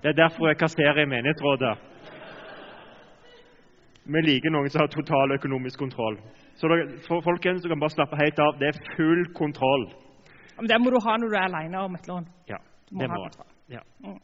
Det 0.03 0.09
er 0.09 0.29
derfor 0.29 0.49
jeg 0.49 0.57
kasserer 0.59 0.99
i 1.03 1.07
menighetsrådet. 1.07 1.77
Vi 4.09 4.21
liker 4.25 4.53
noen 4.55 4.71
som 4.73 4.81
har 4.81 4.88
total 4.92 5.35
økonomisk 5.37 5.79
kontroll. 5.83 6.16
Så 6.57 6.68
dere, 6.71 6.87
for 7.07 7.21
folkens, 7.25 7.62
du 7.62 7.68
kan 7.68 7.81
bare 7.81 7.92
slappe 7.92 8.16
helt 8.16 8.38
av. 8.40 8.57
Det 8.61 8.71
er 8.71 8.79
full 8.97 9.27
kontroll. 9.37 9.85
Men 10.57 10.71
det 10.71 10.79
må 10.81 10.90
du 10.90 10.97
ha 11.05 11.16
når 11.21 11.29
du 11.29 11.37
er 11.37 11.44
alene 11.47 11.83
om 11.85 11.94
et 11.94 12.09
lån. 12.09 12.25
Ja, 12.49 12.59
Du 12.88 12.97
må 12.97 13.03
det 13.05 13.11
ha 13.11 13.18
må 13.18 13.29
kontroll. 13.29 13.53
ja. 13.68 13.85
Mm. 14.05 14.18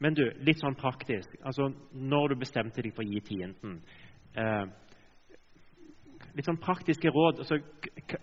Men 0.00 0.14
du, 0.14 0.24
litt 0.46 0.60
sånn 0.60 0.76
praktisk. 0.78 1.32
Altså, 1.42 1.72
Når 1.92 2.28
du 2.28 2.34
bestemte 2.38 2.82
deg 2.82 2.94
for 2.94 3.02
å 3.02 3.08
gi 3.08 3.20
tienden 3.26 3.80
eh, 4.38 4.66
Litt 6.36 6.46
sånn 6.46 6.60
praktiske 6.62 7.10
råd. 7.10 7.40
Altså, 7.42 7.58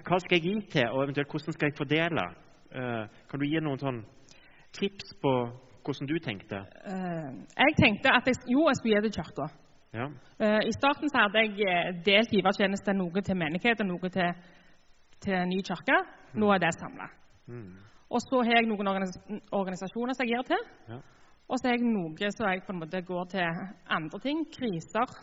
hva 0.08 0.19
skal 0.23 0.38
jeg 0.38 0.43
gi 0.45 0.56
til, 0.71 0.88
og 0.93 1.04
eventuelt 1.04 1.32
hvordan 1.32 1.56
skal 1.56 1.67
jeg 1.67 1.78
fordele? 1.80 2.23
Eh, 2.71 3.04
kan 3.32 3.41
du 3.41 3.45
gi 3.47 3.60
noen 3.63 3.82
sånn 3.82 4.01
tips 4.78 5.15
på 5.23 5.34
hvordan 5.84 6.08
du 6.08 6.15
tenkte? 6.23 6.62
Eh, 6.88 7.30
jeg 7.58 7.75
tenkte 7.82 8.13
at 8.13 8.28
jeg, 8.30 8.39
jo, 8.51 8.67
jeg 8.69 8.80
skulle 8.80 8.95
gi 9.01 9.10
til 9.10 9.17
kirka. 9.19 9.49
Ja. 9.95 10.10
Eh, 10.43 10.62
I 10.67 10.73
starten 10.75 11.10
så 11.10 11.23
hadde 11.23 11.43
jeg 11.45 11.67
eh, 11.71 11.91
delt 12.05 12.34
givertjeneste 12.36 12.93
noe 12.93 13.23
til 13.23 13.39
menighet 13.39 13.81
og 13.81 13.88
noe 13.88 14.12
til, 14.12 14.31
til 15.23 15.47
ny 15.49 15.62
kirke. 15.63 15.97
Nå 16.36 16.51
er 16.51 16.63
det 16.63 16.73
samla. 16.75 17.08
Mm. 17.47 17.75
Og 18.10 18.21
så 18.21 18.41
har 18.43 18.60
jeg 18.60 18.67
noen 18.69 18.88
organis 18.91 19.15
organisasjoner 19.51 20.17
som 20.17 20.27
jeg 20.27 20.36
gir 20.36 20.49
til. 20.51 20.65
Ja. 20.91 20.99
Og 21.47 21.60
så 21.60 21.69
har 21.69 21.77
jeg 21.77 21.88
noe 21.88 22.31
som 22.36 22.49
jeg 22.49 22.65
på 22.65 22.73
en 22.73 22.81
måte 22.81 23.01
går 23.05 23.25
til 23.34 23.63
andre 23.97 24.19
ting. 24.19 24.43
Kriser 24.51 25.15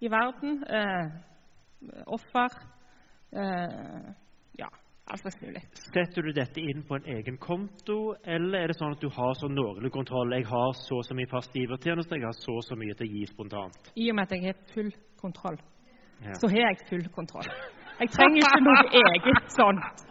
i 0.00 0.10
verden. 0.10 0.60
Eh, 0.68 1.06
offer. 2.06 2.60
Eh, 3.32 4.10
ja, 5.10 5.12
alt 5.12 5.20
slags 5.20 5.40
mulig. 5.42 5.62
Setter 5.74 6.22
du 6.22 6.32
dette 6.32 6.60
inn 6.62 6.82
på 6.86 6.94
en 6.96 7.06
egen 7.16 7.36
konto, 7.42 8.14
eller 8.24 8.60
er 8.62 8.70
det 8.70 8.76
sånn 8.78 8.92
at 8.94 9.00
du 9.02 9.08
har 9.10 9.34
sånn 9.40 9.54
noenlunde 9.56 9.90
kontroll? 9.90 10.30
Jeg 10.36 10.46
har 10.46 10.72
så 10.86 11.00
og 11.00 11.04
så 11.06 11.14
mye 11.18 11.26
fast 11.30 11.54
givertjeneste, 11.56 12.14
jeg 12.14 12.26
har 12.28 12.36
så 12.38 12.54
og 12.54 12.62
så 12.64 12.76
mye 12.78 12.94
til 12.94 13.08
å 13.08 13.10
gi 13.16 13.24
spontant. 13.26 13.90
I 13.96 14.10
og 14.10 14.16
med 14.16 14.28
at 14.28 14.36
jeg 14.36 14.46
har 14.46 14.60
full 14.74 14.92
kontroll, 15.20 15.58
Ja. 16.22 16.34
så 16.34 16.48
har 16.48 16.58
jeg 16.70 16.78
full 16.88 17.08
kontroll. 17.14 17.48
Jeg 18.00 18.08
trenger 18.10 18.38
ikke 18.38 18.62
noe 18.64 18.84
eget 19.02 19.50
sånt. 19.52 20.06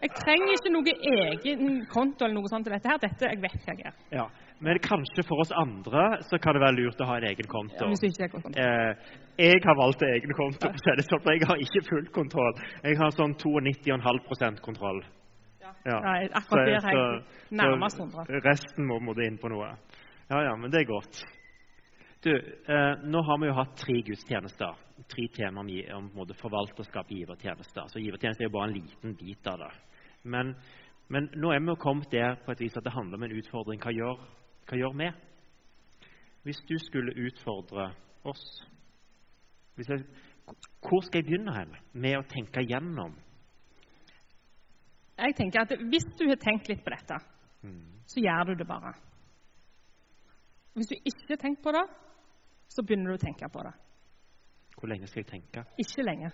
Jeg 0.00 0.10
trenger 0.14 0.52
ikke 0.54 0.72
noe 0.72 0.92
egen 1.10 1.86
konto 1.90 2.24
eller 2.24 2.34
noe 2.38 2.48
sånt 2.48 2.64
til 2.64 2.72
dette 2.72 2.88
her. 2.88 2.98
Dette 3.02 3.26
jeg 3.32 3.40
vet 3.42 3.66
jeg 3.66 3.80
er. 3.84 3.94
Ja. 4.14 4.26
Men 4.58 4.78
kanskje 4.82 5.22
for 5.22 5.42
oss 5.44 5.52
andre 5.54 6.04
så 6.26 6.38
kan 6.42 6.56
det 6.56 6.62
være 6.64 6.76
lurt 6.80 7.02
å 7.02 7.06
ha 7.06 7.18
en 7.20 7.28
egen 7.28 7.46
konto. 7.50 7.90
Hvis 7.92 8.02
ikke 8.08 8.24
jeg, 8.24 8.32
konto. 8.32 8.50
Eh, 8.58 9.12
jeg 9.38 9.62
har 9.62 9.78
valgt 9.78 10.02
en 10.02 10.14
egen 10.16 10.34
konto, 10.34 10.72
for 10.74 11.02
sånn, 11.10 11.30
jeg 11.30 11.46
har 11.46 11.62
ikke 11.62 11.84
full 11.86 12.10
kontroll. 12.16 12.58
Jeg 12.82 12.98
har 12.98 13.14
sånn 13.14 13.36
92,5 13.38 14.58
kontroll. 14.64 15.04
Ja. 15.86 15.98
Nei, 16.02 16.28
akkurat 16.34 16.66
der 16.66 16.82
har 16.82 16.96
jeg 16.96 17.56
nærmest 17.60 18.00
så 18.00 18.06
100. 18.08 18.40
Resten 18.44 18.88
må, 18.88 18.98
må 19.04 19.14
det 19.14 19.28
inn 19.30 19.38
på 19.40 19.50
noe. 19.52 19.70
Ja, 20.28 20.40
ja, 20.44 20.56
men 20.58 20.72
det 20.72 20.82
er 20.82 20.88
godt. 20.90 21.20
Du, 22.24 22.32
eh, 22.34 23.04
nå 23.06 23.22
har 23.22 23.38
vi 23.38 23.46
jo 23.46 23.54
hatt 23.54 23.76
tre 23.78 24.00
gudstjenester. 24.02 24.74
Tre 25.08 25.28
temaer 25.36 25.92
om, 25.94 26.10
om 26.18 26.34
forvalterskap 26.40 27.06
og 27.06 27.14
givertjenester. 27.14 27.86
Så 27.92 28.02
givertjeneste 28.02 28.42
er 28.42 28.50
jo 28.50 28.56
bare 28.56 28.72
en 28.72 28.78
liten 28.80 29.14
bit 29.20 29.46
av 29.46 29.62
det. 29.62 29.70
Men, 30.26 30.56
men 31.14 31.30
nå 31.38 31.52
er 31.54 31.62
vi 31.62 31.76
kommet 31.78 32.10
der 32.10 32.34
på 32.42 32.52
et 32.52 32.64
vis 32.66 32.76
at 32.76 32.84
det 32.84 32.96
handler 32.96 33.20
om 33.20 33.28
en 33.28 33.36
utfordring. 33.38 33.80
Hva 33.84 33.94
gjør, 33.94 34.18
hva 34.68 34.76
gjør 34.76 34.96
vi? 35.00 35.08
Hvis 36.44 36.60
du 36.68 36.76
skulle 36.80 37.16
utfordre 37.26 37.90
oss 38.28 38.44
jeg, 39.78 40.04
Hvor 40.80 41.02
skal 41.06 41.20
jeg 41.20 41.26
begynne 41.28 41.54
hen 41.54 41.74
med 41.92 42.16
å 42.18 42.24
tenke 42.28 42.64
gjennom? 42.66 43.14
Jeg 45.18 45.36
tenker 45.38 45.62
at 45.62 45.74
Hvis 45.90 46.06
du 46.18 46.26
har 46.28 46.40
tenkt 46.42 46.68
litt 46.68 46.82
på 46.84 46.94
dette, 46.94 47.18
så 48.08 48.20
gjør 48.20 48.50
du 48.50 48.54
det 48.58 48.66
bare. 48.66 48.94
Hvis 50.74 50.90
du 50.90 50.96
ikke 50.96 51.30
har 51.34 51.42
tenkt 51.42 51.62
på 51.62 51.72
det, 51.74 51.84
så 52.68 52.82
begynner 52.82 53.12
du 53.12 53.18
å 53.18 53.22
tenke 53.22 53.48
på 53.52 53.62
det. 53.66 53.72
Hvor 54.78 54.90
lenge 54.90 55.08
skal 55.10 55.24
jeg 55.24 55.30
tenke? 55.32 55.64
Ikke 55.82 56.04
lenge. 56.06 56.30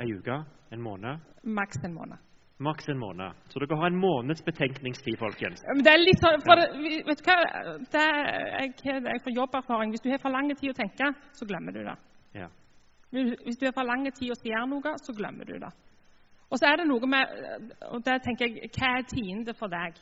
Ei 0.00 0.14
uke? 0.16 0.38
En 0.72 0.82
måned? 0.82 1.20
Maks 1.44 1.82
en 1.84 1.94
måned. 1.94 2.18
Maks 2.64 2.88
en 2.88 2.98
måned. 2.98 3.36
Så 3.52 3.60
dere 3.62 3.78
har 3.78 3.92
en 3.92 4.00
måneds 4.00 4.42
betenkningstid, 4.46 5.18
folkens. 5.20 5.62
Men 5.68 5.84
det 5.84 5.92
er 5.92 6.02
litt 6.02 6.24
sånn, 6.24 6.42
for 6.46 6.60
ja. 6.60 6.68
vet 7.06 7.20
du 7.20 7.28
hva, 7.28 7.38
det 7.92 8.02
er, 8.02 8.28
jeg, 8.64 8.74
jeg 9.10 9.22
får 9.24 9.38
jobberfaring. 9.38 9.94
Hvis 9.94 10.04
du 10.04 10.10
har 10.12 10.22
for 10.22 10.34
lang 10.34 10.50
tid 10.52 10.72
å 10.72 10.78
tenke, 10.78 11.10
så 11.36 11.48
glemmer 11.48 11.76
du 11.76 11.82
det. 11.86 11.96
Ja. 12.40 12.50
Hvis 13.14 13.60
du 13.60 13.68
har 13.68 13.76
for 13.76 13.86
lang 13.86 14.06
tid 14.10 14.32
å 14.34 14.38
gjøre 14.40 14.68
noe, 14.72 14.94
så 15.04 15.14
glemmer 15.14 15.46
du 15.46 15.58
det. 15.62 15.70
Og 16.50 16.60
så 16.60 16.68
er 16.68 16.80
det 16.80 16.88
noe 16.88 17.08
med 17.10 17.72
og 17.90 18.02
der 18.06 18.20
tenker 18.22 18.46
jeg, 18.46 18.70
Hva 18.74 18.90
er 18.98 19.06
tiende 19.10 19.54
for 19.58 19.72
deg? 19.72 19.96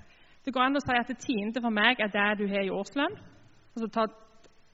Det 0.45 0.53
går 0.53 0.67
an 0.67 0.77
å 0.77 0.83
si 0.83 0.97
at 0.99 1.11
det 1.11 1.21
tiende 1.23 1.63
for 1.63 1.73
meg 1.75 2.01
er 2.03 2.11
det 2.13 2.29
du 2.41 2.47
har 2.51 2.65
i 2.67 2.73
årslønn. 2.73 3.15
Altså 3.73 3.89
ta 3.95 4.07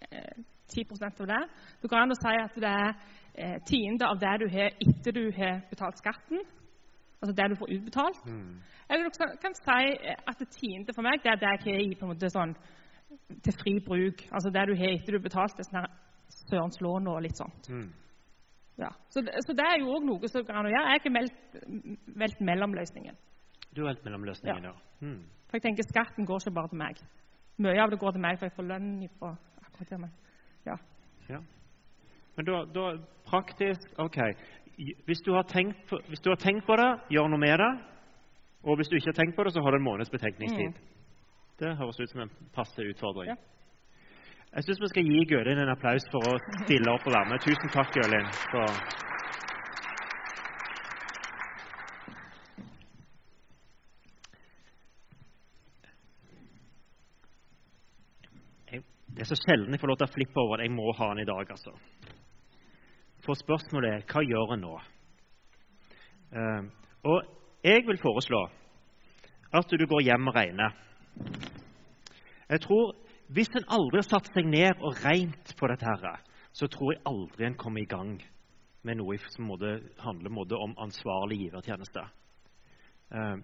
eh, 0.09 0.38
10 0.68 1.05
av 1.05 1.27
det. 1.29 1.42
Det 1.83 1.90
går 1.90 2.01
an 2.01 2.14
å 2.14 2.18
si 2.18 2.35
at 2.40 2.57
det 2.64 2.72
er 2.72 2.94
eh, 3.35 3.59
tiende 3.68 4.09
av 4.09 4.18
det 4.20 4.35
du 4.42 4.46
har 4.53 4.72
etter 4.87 5.12
du 5.12 5.24
har 5.37 5.61
betalt 5.70 6.01
skatten. 6.01 6.40
Altså 7.20 7.35
det 7.35 7.48
du 7.50 7.54
får 7.59 7.70
utbetalt. 7.74 8.18
Eller 8.90 9.04
du 9.04 9.11
kan- 9.42 9.54
si 9.54 10.09
eh, 10.09 10.14
at 10.26 10.38
det 10.38 10.48
tiende 10.50 10.94
for 10.94 11.02
meg 11.02 11.20
det 11.22 11.31
er 11.33 11.37
det 11.37 11.48
jeg 11.48 11.61
har 11.74 11.81
i 11.81 11.94
på 11.94 12.07
en 12.07 12.12
måte 12.14 12.31
sånn 12.31 12.54
til 13.42 13.52
fri 13.52 13.78
bruk. 13.81 14.22
Altså 14.33 14.50
det 14.52 14.66
du 14.68 14.74
har 14.76 14.92
etter 14.94 15.12
du 15.12 15.18
betalte 15.18 15.64
sånn 15.64 15.81
her 15.81 15.88
sørens 16.50 16.81
lån 16.81 17.09
og 17.09 17.22
litt 17.22 17.37
sånt. 17.37 17.68
Mm. 17.68 17.90
Ja. 18.78 18.88
Så, 19.11 19.20
det- 19.24 19.35
så 19.46 19.52
det 19.57 19.64
er 19.66 19.81
jo 19.81 19.90
òg 19.96 20.04
noe 20.04 20.28
som 20.28 20.44
går 20.44 20.54
an 20.54 20.66
å 20.66 20.70
gjøre. 20.70 20.87
Jeg 20.87 20.90
har 20.90 21.00
ikke 21.00 21.16
meldt, 21.18 22.16
meldt 22.16 22.40
mellomløsningen. 22.40 23.16
Du 23.74 23.83
har 23.83 23.94
meldt 23.94 24.04
mellom 24.04 24.24
ja. 24.44 24.54
Ja. 24.62 24.72
Mm. 25.00 25.22
For 25.48 25.57
jeg 25.59 25.62
tenker 25.62 25.83
skatten 25.83 26.26
går 26.26 26.38
ikke 26.40 26.54
bare 26.54 26.68
til 26.68 26.78
meg. 26.78 26.96
Mye 27.59 27.83
av 27.83 27.90
det 27.90 27.98
går 27.98 28.12
til 28.12 28.20
meg, 28.20 28.38
for 28.38 28.46
jeg 28.46 28.52
får 28.57 28.68
lønn 28.68 29.02
ifra 29.02 29.37
akkurat 29.66 29.90
det. 29.90 29.98
Men 30.00 30.11
ja. 30.66 30.76
Ja. 31.28 31.38
Men 32.37 32.44
da, 32.46 32.64
da 32.64 32.96
praktisk 33.26 33.98
OK. 33.98 34.18
Hvis 34.78 35.22
du, 35.26 35.32
på, 35.90 35.98
hvis 36.08 36.20
du 36.20 36.30
har 36.30 36.38
tenkt 36.38 36.66
på 36.66 36.76
det, 36.78 36.88
gjør 37.10 37.28
noe 37.32 37.40
med 37.42 37.58
det. 37.58 37.70
Og 38.62 38.76
hvis 38.78 38.88
du 38.90 38.94
ikke 38.96 39.10
har 39.10 39.18
tenkt 39.18 39.36
på 39.36 39.44
det, 39.44 39.52
så 39.52 39.62
har 39.62 39.74
du 39.74 39.78
en 39.80 39.86
måneds 39.86 40.10
betenkningstid. 40.10 40.78
Det 41.58 41.76
høres 41.78 41.98
ut 42.00 42.10
som 42.10 42.20
en 42.22 42.30
passe 42.54 42.84
utfordring. 42.86 43.32
Ja. 43.32 43.36
Jeg 44.54 44.64
syns 44.64 44.80
vi 44.80 44.88
skal 44.92 45.04
gi 45.10 45.24
Gølin 45.28 45.58
en 45.60 45.72
applaus 45.74 46.06
for 46.12 46.24
å 46.30 46.38
stille 46.62 46.92
opp 46.94 47.06
og 47.06 47.12
være 47.12 47.28
med. 47.32 47.42
Tusen 47.44 47.72
takk, 47.74 47.90
Gølin. 47.92 48.30
For 48.52 48.64
Jeg- 58.70 58.84
Det 59.14 59.20
er 59.20 59.24
så 59.24 59.36
sjelden 59.42 59.70
jeg 59.72 59.80
får 59.80 59.88
lov 59.88 59.98
til 59.98 60.06
å 60.06 60.14
flippe 60.14 60.40
over 60.40 60.54
at 60.54 60.60
jeg 60.68 60.70
må 60.70 60.92
ha 60.96 61.08
den 61.14 61.18
i 61.18 61.24
dag, 61.24 61.50
altså. 61.50 61.72
For 63.28 63.36
spørsmålet 63.36 64.08
hva 64.08 64.22
gjør 64.24 64.54
en 64.54 64.62
nå? 64.64 64.76
Eh, 66.32 66.68
og 67.04 67.26
jeg 67.60 67.82
vil 67.84 67.98
foreslå 68.00 68.38
at 69.58 69.68
du 69.68 69.84
går 69.90 70.06
hjem 70.06 70.30
og 70.30 70.36
regner. 70.36 70.72
Jeg 72.48 72.60
tror 72.64 72.96
Hvis 73.28 73.50
en 73.52 73.66
aldri 73.68 73.98
har 74.00 74.06
satt 74.08 74.30
seg 74.32 74.46
ned 74.48 74.80
og 74.80 74.94
regnet 75.04 75.50
på 75.58 75.68
dette, 75.68 75.84
her, 75.84 76.22
så 76.56 76.64
tror 76.64 76.94
jeg 76.94 77.02
aldri 77.04 77.44
en 77.44 77.58
kommer 77.60 77.82
i 77.82 77.90
gang 77.90 78.14
med 78.88 78.96
noe 78.96 79.18
som 79.34 79.50
handler 80.00 80.56
om 80.56 80.72
ansvarlig 80.80 81.36
givertjeneste. 81.42 82.06
Eh, 83.12 83.36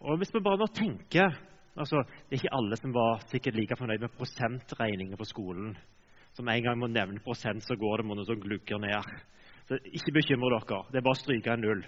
og 0.00 0.16
hvis 0.16 0.32
vi 0.32 0.40
bare 0.40 0.62
nå 0.62 0.70
tenker 0.72 1.36
altså, 1.76 2.00
Det 2.06 2.38
er 2.38 2.40
ikke 2.40 2.56
alle 2.56 2.76
som 2.80 2.94
var 2.94 3.20
sikkert 3.28 3.60
like 3.60 3.76
fornøyd 3.76 4.00
med 4.00 4.16
prosentregninger 4.16 5.16
på 5.16 5.28
skolen. 5.28 5.76
Som 6.36 6.48
en 6.52 6.62
gang 6.62 6.78
må 6.78 6.88
nevne 6.92 7.22
prosent, 7.24 7.64
så 7.64 7.76
går 7.80 8.02
det 8.02 8.08
noe 8.10 8.26
som 8.28 8.40
glugger 8.40 8.80
ned. 8.82 9.16
Så 9.66 9.80
Ikke 9.96 10.14
bekymre 10.14 10.52
dere. 10.52 10.84
Det 10.92 11.00
er 11.00 11.06
bare 11.06 11.16
å 11.16 11.22
stryke 11.22 11.52
en 11.52 11.64
null. 11.64 11.82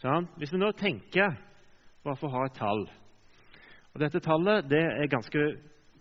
Sånn? 0.00 0.30
Hvis 0.38 0.54
vi 0.54 0.62
nå 0.62 0.70
tenker 0.78 1.34
bare 2.04 2.16
for 2.16 2.30
å 2.30 2.38
ha 2.38 2.46
et 2.48 2.56
tall 2.56 2.86
og 3.90 4.00
Dette 4.00 4.22
tallet 4.22 4.68
det 4.70 4.80
er 4.80 5.10
ganske 5.10 5.40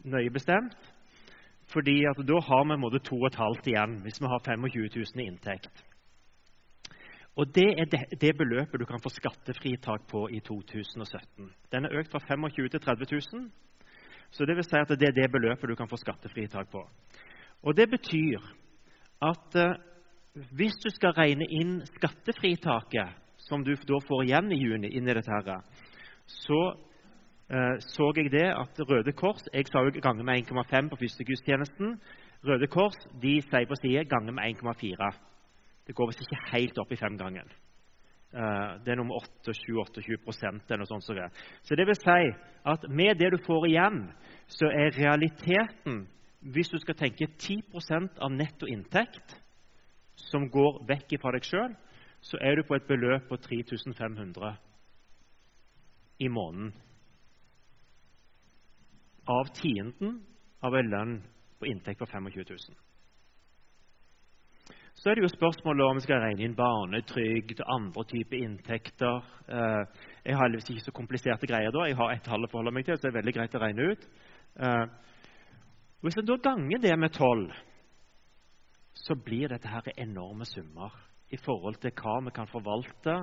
nøye 0.05 0.31
bestemt, 0.33 0.77
fordi 1.73 2.03
at 2.09 2.19
da 2.25 2.39
har 2.41 2.65
vi 2.69 2.77
måte 2.81 3.01
2,5 3.05 3.69
igjen 3.71 3.95
hvis 4.05 4.21
vi 4.21 4.29
har 4.29 4.43
25 4.45 4.67
000 4.95 5.23
i 5.23 5.27
inntekt. 5.27 5.85
Og 7.39 7.47
Det 7.55 7.69
er 7.81 7.85
det, 7.85 8.19
det, 8.21 8.37
beløpet 8.37 8.79
du 8.79 8.85
kan 8.85 9.01
få 9.01 9.09
skattefritak 9.09 10.07
på 10.11 10.27
i 10.29 10.39
2017. 10.39 11.49
Den 11.71 11.85
er 11.85 11.99
økt 11.99 12.11
fra 12.11 12.19
25 12.19 12.49
000 12.57 12.69
til 12.69 12.79
30 12.79 13.05
000. 13.33 13.49
Så 14.31 14.45
det 14.45 14.55
vil 14.55 14.65
si 14.65 14.75
at 14.77 14.89
det 14.89 15.07
er 15.07 15.15
det 15.15 15.31
beløpet 15.31 15.69
du 15.69 15.75
kan 15.75 15.89
få 15.89 15.97
skattefritak 15.97 16.69
på. 16.71 16.83
Og 17.63 17.75
Det 17.75 17.89
betyr 17.89 18.39
at 19.21 19.55
eh, 19.55 19.77
hvis 20.55 20.77
du 20.83 20.89
skal 20.93 21.15
regne 21.17 21.47
inn 21.49 21.79
skattefritaket 21.95 23.17
som 23.49 23.63
du 23.65 23.73
da 23.75 23.99
får 24.07 24.23
igjen 24.23 24.51
i 24.53 24.59
juni, 24.61 24.91
inn 24.95 25.09
i 25.09 25.15
dette 25.15 25.31
her, 25.31 25.63
så 26.25 26.59
eh, 27.49 27.75
så 27.83 28.11
jeg 28.15 28.31
det 28.31 28.47
at 28.53 28.79
Røde 28.89 29.11
Kors 29.11 29.43
Jeg 29.53 29.67
sa 29.67 29.83
jo 29.83 29.91
ganger 29.99 30.23
med 30.23 30.45
1,5 30.45 30.89
på 30.89 30.99
første 31.01 31.23
gudstjenesten. 31.23 31.97
Røde 32.45 32.67
Kors 32.67 32.95
de 33.21 33.41
sier 33.41 33.67
på 33.67 33.75
side 33.81 34.05
ganger 34.05 34.31
med 34.31 34.55
1,4. 34.61 35.11
Det 35.87 35.95
går 35.95 36.07
visst 36.07 36.21
ikke 36.21 36.45
helt 36.53 36.77
opp 36.77 36.91
i 36.91 37.01
femgangen. 37.01 37.49
Uh, 38.29 38.77
det 38.85 38.93
er 38.93 38.99
nummer 38.99 39.17
28-28 39.25 40.69
eller 40.69 40.83
noe 40.83 40.85
sånt. 40.85 41.03
Så 41.03 41.15
det. 41.17 41.31
så 41.65 41.75
det 41.75 41.87
vil 41.89 41.97
si 41.97 42.27
at 42.69 42.83
med 42.93 43.17
det 43.17 43.31
du 43.33 43.39
får 43.41 43.65
igjen, 43.65 44.03
så 44.45 44.69
er 44.69 44.93
realiteten 44.93 46.03
Hvis 46.39 46.69
du 46.71 46.77
skal 46.79 46.95
tenke 46.95 47.27
10 47.27 47.63
av 48.21 48.31
netto 48.31 48.65
inntekt 48.65 49.35
som 50.15 50.47
går 50.49 50.83
vekk 50.87 51.17
fra 51.21 51.33
deg 51.35 51.43
sjøl, 51.43 51.73
så 52.21 52.39
er 52.41 52.55
du 52.55 52.63
på 52.67 52.75
et 52.75 52.87
beløp 52.87 53.27
på 53.29 53.37
3500 53.37 54.55
i 56.19 56.27
måneden. 56.27 56.73
Av 59.27 59.51
tienden 59.55 60.21
av 60.63 60.75
en 60.75 60.91
lønn 60.91 61.17
på 61.59 61.67
inntekt 61.67 61.99
på 61.99 62.07
25 62.07 62.31
000. 62.35 62.77
Så 64.99 65.09
er 65.09 65.15
det 65.15 65.23
jo 65.23 65.31
spørsmålet 65.31 65.85
om 65.85 65.95
vi 65.95 66.03
skal 66.03 66.19
regne 66.19 66.43
inn 66.43 66.55
barnetrygd 66.57 67.61
og 67.63 67.69
andre 67.71 68.03
typer 68.09 68.41
inntekter. 68.43 69.21
Eh, 69.47 69.83
jeg 70.25 70.35
har 70.35 70.43
heldigvis 70.43 70.73
ikke 70.73 70.87
så 70.89 70.95
kompliserte 70.95 71.47
greier 71.47 71.71
da. 71.71 71.85
Jeg 71.87 71.95
har 71.99 72.11
ett 72.11 72.25
tall 72.25 72.43
å 72.43 72.49
forholde 72.51 72.73
meg 72.75 72.87
til, 72.87 72.97
så 72.97 73.07
det 73.07 73.13
er 73.13 73.19
veldig 73.21 73.35
greit 73.37 73.55
å 73.55 73.61
regne 73.63 73.93
ut. 73.93 74.09
Hvis 76.01 76.17
en 76.17 76.25
da 76.25 76.37
ganger 76.43 76.79
det 76.79 76.99
med 76.99 77.11
tolv, 77.11 77.51
så 78.93 79.15
blir 79.15 79.51
dette 79.51 79.67
her 79.67 79.91
enorme 79.97 80.45
summer 80.45 80.95
i 81.29 81.37
forhold 81.37 81.79
til 81.81 81.91
hva 81.95 82.19
vi 82.25 82.31
kan 82.35 82.47
forvalte 82.47 83.15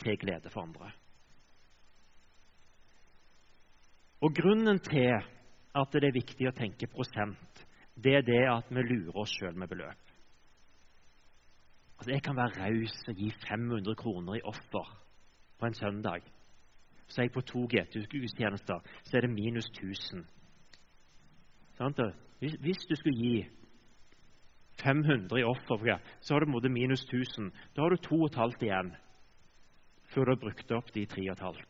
til 0.00 0.18
glede 0.18 0.50
for 0.50 0.62
andre. 0.62 0.92
Og 4.22 4.34
Grunnen 4.34 4.78
til 4.78 5.12
at 5.74 5.92
det 5.92 6.08
er 6.08 6.14
viktig 6.14 6.48
å 6.48 6.56
tenke 6.56 6.86
prosent, 6.86 7.64
det 7.94 8.14
er 8.16 8.26
det 8.26 8.42
at 8.48 8.68
vi 8.70 8.84
lurer 8.86 9.18
oss 9.24 9.32
sjøl 9.36 9.56
med 9.58 9.68
beløp. 9.68 10.12
Altså, 11.98 12.10
Jeg 12.10 12.22
kan 12.22 12.36
være 12.36 12.58
raus 12.64 12.94
og 13.08 13.14
gi 13.14 13.30
500 13.48 13.94
kroner 13.94 14.34
i 14.34 14.44
offer 14.44 14.88
på 15.58 15.66
en 15.66 15.74
søndag. 15.74 16.22
Så 17.06 17.20
er 17.20 17.24
jeg 17.24 17.32
på 17.32 17.40
to 17.40 17.66
GT-gudstjenester, 17.66 18.80
så 19.04 19.16
er 19.16 19.20
det 19.20 19.30
minus 19.30 19.66
1000. 19.66 20.24
Hvis, 22.42 22.86
du 22.88 22.94
skulle 22.96 23.18
gi 23.18 23.46
500 24.82 25.38
i 25.38 25.44
offer, 25.46 25.98
så 26.20 26.34
har 26.34 26.40
du 26.40 26.50
måte 26.50 26.68
minus 26.68 27.04
1000. 27.04 27.52
Da 27.76 27.82
har 27.82 27.90
du 27.90 27.96
2,5 27.96 28.62
igjen 28.62 28.92
før 30.12 30.24
du 30.24 30.30
har 30.30 30.40
brukt 30.42 30.72
opp 30.76 30.92
de 30.94 31.06
3,5. 31.06 31.62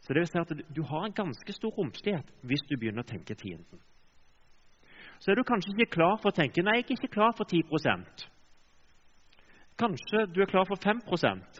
Så 0.00 0.14
det 0.14 0.22
vil 0.22 0.30
si 0.30 0.38
at 0.38 0.74
du 0.76 0.82
har 0.82 1.04
en 1.04 1.12
ganske 1.12 1.52
stor 1.52 1.72
romslighet 1.74 2.28
hvis 2.46 2.62
du 2.70 2.76
begynner 2.76 3.02
å 3.02 3.08
tenke 3.08 3.34
tienden. 3.34 3.80
Så 5.18 5.32
er 5.32 5.38
du 5.38 5.42
kanskje 5.42 5.74
ikke 5.74 5.96
klar 5.98 6.18
for 6.22 6.30
å 6.30 6.36
tenke 6.36 6.62
nei, 6.62 6.78
jeg 6.78 6.84
er 6.84 6.92
ikke 6.94 7.16
klar 7.16 7.32
for 7.34 7.48
10% 7.50 8.28
Kanskje 9.78 10.26
du 10.30 10.40
er 10.42 10.50
klar 10.50 10.66
for 10.66 10.78
5% 10.78 11.58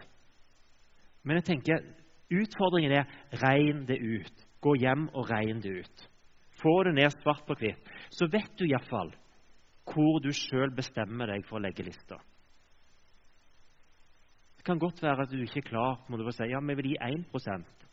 Men 1.24 1.40
jeg 1.40 1.46
tenker 1.48 1.82
utfordringen 2.30 2.94
er 2.94 3.10
regn 3.42 3.82
det 3.88 3.98
ut. 3.98 4.46
Gå 4.62 4.74
hjem 4.78 5.08
og 5.14 5.30
regn 5.30 5.62
det 5.64 5.74
ut. 5.82 6.06
Få 6.58 6.82
det 6.86 6.94
ned 6.96 7.14
svart 7.20 7.46
på 7.46 7.56
hvitt. 7.60 7.90
Så 8.10 8.26
vet 8.30 8.50
du 8.58 8.66
iallfall 8.66 9.14
hvor 9.88 10.20
du 10.20 10.28
sjøl 10.36 10.72
bestemmer 10.76 11.30
deg 11.30 11.46
for 11.48 11.58
å 11.58 11.64
legge 11.64 11.86
lista. 11.86 12.18
Det 14.58 14.66
kan 14.66 14.80
godt 14.82 15.00
være 15.02 15.24
at 15.24 15.32
du 15.32 15.40
ikke 15.40 15.62
er 15.62 15.68
klar 15.70 16.02
må 16.08 16.18
du 16.18 16.26
bare 16.26 16.36
si 16.36 16.50
ja, 16.50 16.60
vi 16.60 16.76
vil 16.76 16.90
gi 16.92 16.98
1% 17.00 17.86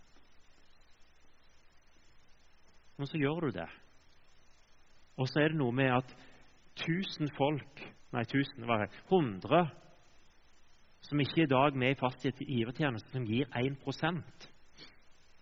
Men 2.98 3.10
så 3.12 3.20
gjør 3.20 3.48
du 3.48 3.56
det. 3.56 3.68
Og 5.20 5.28
så 5.30 5.42
er 5.44 5.52
det 5.52 5.60
noe 5.60 5.76
med 5.76 5.92
at 5.94 6.12
1000 6.82 7.32
folk 7.38 7.86
Nei, 8.16 8.22
1000, 8.24 8.64
hva 8.64 8.78
er 8.78 8.86
det? 8.86 9.00
100 9.12 9.64
som 11.06 11.20
ikke 11.22 11.44
i 11.44 11.50
dag 11.52 11.74
er 11.74 11.78
med 11.78 11.94
i 11.94 11.98
fast 12.00 12.24
givertjeneste, 12.24 13.12
som 13.12 13.26
gir 13.28 13.46
1 13.54 13.76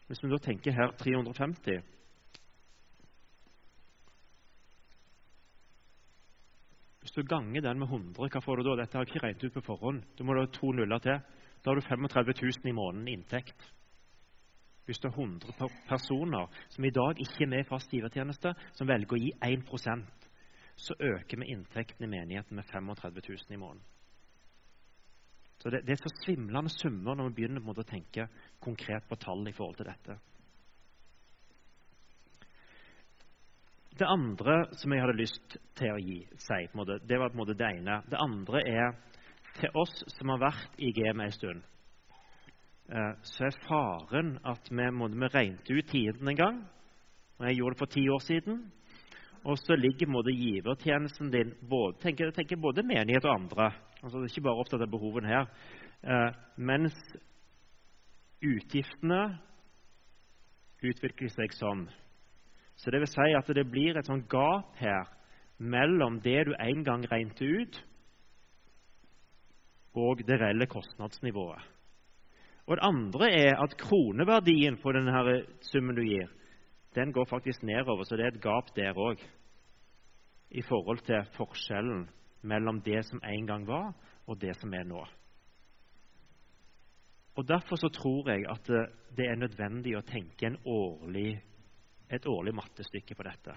Hvis 0.07 0.23
vi 0.23 0.29
da 0.29 0.39
tenker 0.41 0.75
her 0.75 0.91
350 0.99 1.83
Hvis 7.13 7.27
du 7.27 7.35
ganger 7.35 7.61
den 7.61 7.77
med 7.77 7.91
100, 7.93 8.25
hva 8.25 8.39
får 8.41 8.57
du 8.57 8.63
da? 8.65 8.73
Dette 8.79 8.97
har 8.97 9.03
jeg 9.03 9.11
ikke 9.11 9.21
regnet 9.21 9.43
ut 9.45 9.53
på 9.53 9.61
forhånd. 9.67 9.99
Du 10.17 10.23
må 10.25 10.33
da 10.33 10.47
ha 10.47 10.49
to 10.49 10.71
nuller 10.73 10.97
til. 10.97 11.19
Da 11.61 11.69
har 11.69 11.77
du 11.77 11.85
35 11.85 12.33
000 12.41 12.71
i 12.71 12.73
måneden 12.73 13.07
i 13.07 13.13
inntekt. 13.13 13.67
Hvis 14.87 14.97
du 14.97 15.11
har 15.11 15.19
100 15.21 15.69
personer 15.85 16.49
som 16.73 16.85
i 16.85 16.89
dag 16.89 17.21
ikke 17.21 17.45
er 17.45 17.51
med 17.51 17.61
i 17.61 17.67
fast 17.69 17.93
givertjeneste, 17.93 18.55
som 18.73 18.89
velger 18.89 19.13
å 19.13 19.21
gi 19.21 19.29
1 19.45 19.61
så 20.75 20.97
øker 20.97 21.37
vi 21.37 21.51
inntekten 21.53 22.03
i 22.03 22.09
menigheten 22.09 22.57
med 22.57 22.65
35 22.65 23.21
000 23.29 23.53
i 23.53 23.61
måneden. 23.61 23.85
Så 25.61 25.69
det, 25.69 25.85
det 25.85 25.93
er 25.93 26.01
så 26.01 26.15
svimlende 26.25 26.73
summer 26.73 27.13
når 27.13 27.29
vi 27.29 27.43
begynner 27.43 27.61
å 27.61 27.85
tenke 27.85 28.25
konkret 28.59 29.05
på 29.05 29.21
tall 29.21 29.45
i 29.47 29.53
forhold 29.53 29.77
til 29.77 29.85
dette. 29.85 30.17
Det 33.93 34.07
andre 34.09 34.55
som 34.79 34.93
jeg 34.93 35.03
hadde 35.03 35.19
lyst 35.19 35.57
til 35.77 35.91
å 35.93 35.99
gi, 36.01 36.23
si, 36.41 36.61
måte, 36.73 36.97
det 37.05 37.19
var 37.21 37.29
på 37.29 37.37
en 37.37 37.41
måte 37.43 37.57
det 37.57 37.67
ene. 37.77 37.99
Det 38.09 38.17
andre 38.21 38.63
er 38.65 38.95
til 39.59 39.77
oss 39.77 39.93
som 40.15 40.31
har 40.33 40.41
vært 40.41 40.79
i 40.81 40.89
GM 40.97 41.21
en 41.21 41.35
stund. 41.35 41.61
Eh, 42.89 43.11
så 43.29 43.45
er 43.47 43.59
faren 43.67 44.33
at 44.49 44.71
vi, 44.71 44.87
måte, 44.97 45.19
vi 45.19 45.29
regnet 45.35 45.69
ut 45.69 45.91
tiden 45.91 46.33
en 46.33 46.39
gang. 46.39 46.57
og 47.37 47.45
Jeg 47.47 47.59
gjorde 47.59 47.75
det 47.75 47.83
for 47.83 47.93
ti 47.93 48.07
år 48.09 48.25
siden. 48.25 48.59
Og 49.43 49.59
så 49.61 49.77
ligger 49.77 50.09
måte, 50.09 50.33
givertjenesten 50.33 51.29
din 51.31 51.53
både, 51.69 51.97
tenker, 52.01 52.31
tenker 52.31 52.57
både 52.57 52.83
menighet 52.87 53.25
og 53.25 53.35
andre. 53.35 53.71
Altså, 54.01 54.17
det 54.17 54.25
er 54.25 54.33
ikke 54.33 54.47
bare 54.49 54.63
opptatt 54.63 54.85
av 54.87 54.91
behovene 54.91 55.29
her. 55.29 55.49
Eh, 56.01 56.29
mens 56.57 56.97
utgiftene 58.43 59.21
utvikler 60.83 61.29
seg 61.31 61.53
sånn 61.55 61.85
så 62.75 62.91
det 62.91 62.99
vil 63.03 63.11
si 63.11 63.33
at 63.37 63.49
det 63.55 63.65
blir 63.71 63.97
et 63.97 64.07
sånn 64.07 64.25
gap 64.29 64.75
her 64.79 65.09
mellom 65.57 66.19
det 66.23 66.45
du 66.47 66.53
en 66.59 66.83
gang 66.83 67.05
regnet 67.11 67.41
ut, 67.41 67.79
og 69.93 70.23
det 70.25 70.39
reelle 70.41 70.65
kostnadsnivået. 70.65 71.61
Og 72.65 72.77
Det 72.77 72.85
andre 72.87 73.29
er 73.31 73.59
at 73.61 73.77
kroneverdien 73.77 74.77
på 74.81 74.91
denne 74.95 75.43
summen 75.61 75.95
du 75.95 76.01
gir, 76.01 76.29
den 76.95 77.11
går 77.11 77.25
faktisk 77.25 77.63
nedover, 77.63 78.03
så 78.03 78.15
det 78.15 78.25
er 78.25 78.33
et 78.33 78.41
gap 78.41 78.75
der 78.75 78.93
òg 78.93 79.21
i 80.51 80.61
forhold 80.61 81.01
til 81.05 81.25
forskjellen 81.37 82.07
mellom 82.41 82.81
det 82.81 83.05
som 83.05 83.21
en 83.23 83.47
gang 83.47 83.67
var, 83.67 83.93
og 84.27 84.41
det 84.41 84.55
som 84.57 84.73
er 84.73 84.83
nå. 84.83 85.03
Og 87.35 87.47
Derfor 87.47 87.75
så 87.75 87.89
tror 87.89 88.29
jeg 88.29 88.45
at 88.49 88.67
det 89.17 89.25
er 89.25 89.35
nødvendig 89.35 89.97
å 89.97 90.05
tenke 90.05 90.45
en 90.45 90.59
årlig 90.65 91.41
et 92.13 92.27
årlig 92.29 92.53
mattestykke 92.55 93.15
på 93.17 93.25
dette. 93.27 93.55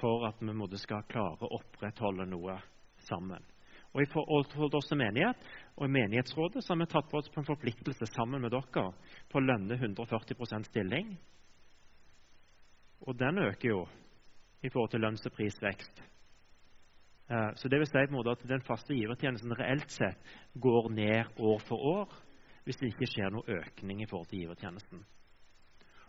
For 0.00 0.26
at 0.28 0.40
vi 0.42 0.54
måtte 0.56 0.80
skal 0.80 1.06
klare 1.10 1.46
å 1.46 1.56
opprettholde 1.58 2.26
noe 2.30 2.56
sammen. 3.08 3.42
Og 3.92 4.02
I 4.02 4.08
forhold 4.08 4.48
til 4.48 4.78
oss 4.78 4.88
som 4.88 5.00
menighet 5.02 5.42
og 5.76 5.84
i 5.84 5.92
Menighetsrådet 5.92 6.62
så 6.64 6.72
har 6.72 6.80
vi 6.80 6.88
tatt 6.94 7.10
på 7.10 7.18
oss 7.20 7.28
på 7.28 7.42
en 7.42 7.48
forpliktelse 7.48 8.08
sammen 8.14 8.40
med 8.40 8.54
dere 8.54 8.86
på 9.28 9.38
å 9.38 9.44
lønne 9.44 9.76
140% 9.76 10.70
stilling. 10.70 11.12
Og 13.04 13.18
den 13.18 13.42
øker 13.42 13.68
jo 13.68 13.82
i 14.62 14.70
forhold 14.70 14.94
til 14.94 15.02
lønns- 15.04 15.26
og 15.26 15.36
prisvekst. 15.36 16.02
Eh, 17.28 17.50
så 17.54 17.68
det 17.68 17.78
vil 17.78 17.86
si 17.86 17.98
på 17.98 18.08
en 18.08 18.16
måte 18.16 18.36
at 18.36 18.48
den 18.48 18.64
faste 18.64 18.94
givertjenesten 18.94 19.56
reelt 19.58 19.90
sett 19.90 20.34
går 20.54 20.88
ned 20.90 21.38
år 21.38 21.58
for 21.68 21.76
år 21.76 22.20
hvis 22.64 22.78
det 22.78 22.92
ikke 22.92 23.10
skjer 23.10 23.32
noe 23.34 23.58
økning 23.60 24.02
i 24.02 24.06
forhold 24.06 24.30
til 24.30 24.44
givertjenesten. 24.44 25.02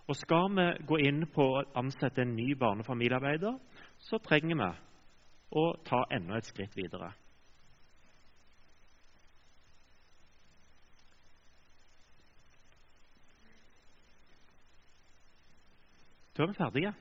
Og 0.08 0.16
skal 0.20 0.50
vi 0.52 0.66
gå 0.88 1.00
inn 1.08 1.24
på 1.32 1.46
å 1.56 1.64
ansette 1.80 2.24
en 2.26 2.36
ny 2.36 2.50
barnefamiliearbeider, 2.60 3.56
så 4.04 4.20
trenger 4.20 4.60
vi 4.60 4.72
å 5.56 5.64
ta 5.88 6.04
enda 6.12 6.38
et 6.38 6.50
skritt 6.50 6.76
videre. 6.76 7.14
Da 16.34 16.44
er 16.44 16.50
vi 16.50 16.58
ferdige. 16.58 16.94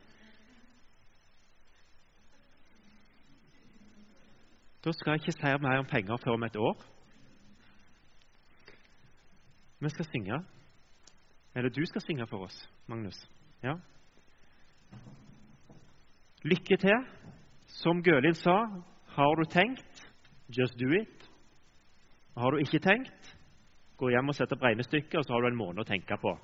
Da 4.85 4.93
skal 4.93 5.13
jeg 5.13 5.23
ikke 5.23 5.33
si 5.33 5.53
mer 5.63 5.79
om 5.81 5.87
penger 5.89 6.17
før 6.23 6.37
om 6.37 6.43
et 6.45 6.57
år. 6.57 6.83
Vi 9.81 9.91
skal 9.91 10.05
synge. 10.05 10.45
Eller 11.55 11.69
du 11.71 11.83
skal 11.87 12.01
synge 12.01 12.27
for 12.27 12.47
oss, 12.47 12.57
Magnus. 12.87 13.19
Ja. 13.63 13.77
Lykke 16.45 16.77
til. 16.81 17.05
Som 17.83 18.03
Gølin 18.05 18.35
sa, 18.37 18.57
har 19.15 19.35
du 19.37 19.45
tenkt, 19.49 20.03
just 20.49 20.75
do 20.81 20.91
it. 20.93 21.29
Har 22.37 22.51
du 22.51 22.59
ikke 22.61 22.81
tenkt, 22.81 23.37
gå 23.97 24.11
hjem 24.13 24.29
og 24.29 24.37
sett 24.37 24.53
opp 24.53 24.65
regnestykket, 24.65 25.19
og 25.21 25.25
så 25.25 25.35
har 25.35 25.45
du 25.45 25.49
en 25.53 25.61
måned 25.61 25.85
å 25.85 25.89
tenke 25.89 26.19
på. 26.21 26.35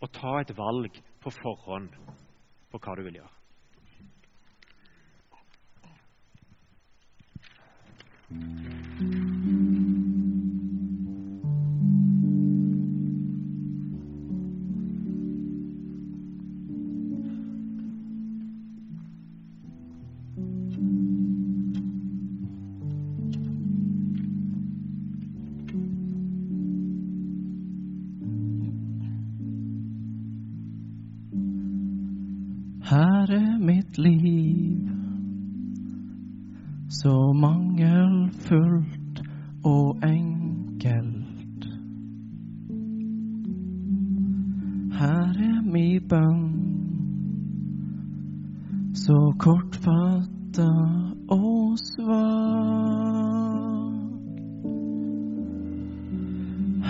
Og 0.00 0.12
ta 0.16 0.40
et 0.40 0.54
valg 0.56 0.98
på 1.22 1.32
forhånd 1.42 1.94
på 2.70 2.80
hva 2.82 2.96
du 2.96 3.04
vil 3.06 3.20
gjøre. 3.20 3.36
Her 8.30 8.69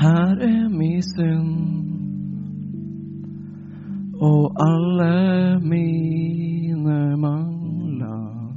Her 0.00 0.32
er 0.40 0.68
mi 0.68 1.02
synd 1.02 1.90
og 4.20 4.52
alle 4.60 5.60
mine 5.60 7.16
mangler. 7.16 8.52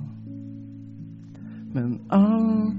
Men 1.73 1.99
alt 2.11 2.72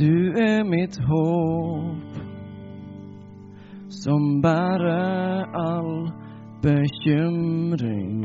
Du 0.00 0.32
er 0.38 0.64
mitt 0.64 0.96
håp, 1.08 2.14
som 3.88 4.42
bærer 4.42 5.44
all 5.54 6.12
bekymring. 6.62 8.24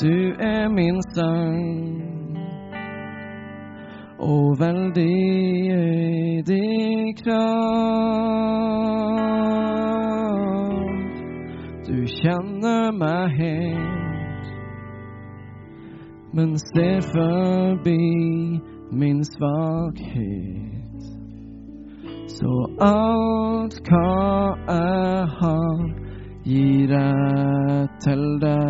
Du 0.00 0.32
er 0.40 0.68
min 0.68 1.02
sang 1.14 2.02
og 4.18 4.56
veldig 4.60 5.14
kraft. 7.24 7.88
Kjenner 12.28 12.90
meg 12.92 13.30
helt, 13.38 14.48
men 16.36 16.50
ser 16.60 17.00
forbi 17.00 18.60
min 18.92 19.22
svakhet. 19.24 21.06
Så 22.34 22.52
alt 22.84 23.78
hva 23.88 24.10
jeg 24.68 25.24
har, 25.38 25.80
gir 26.44 26.92
jeg 26.98 27.88
til 28.04 28.24
deg. 28.44 28.68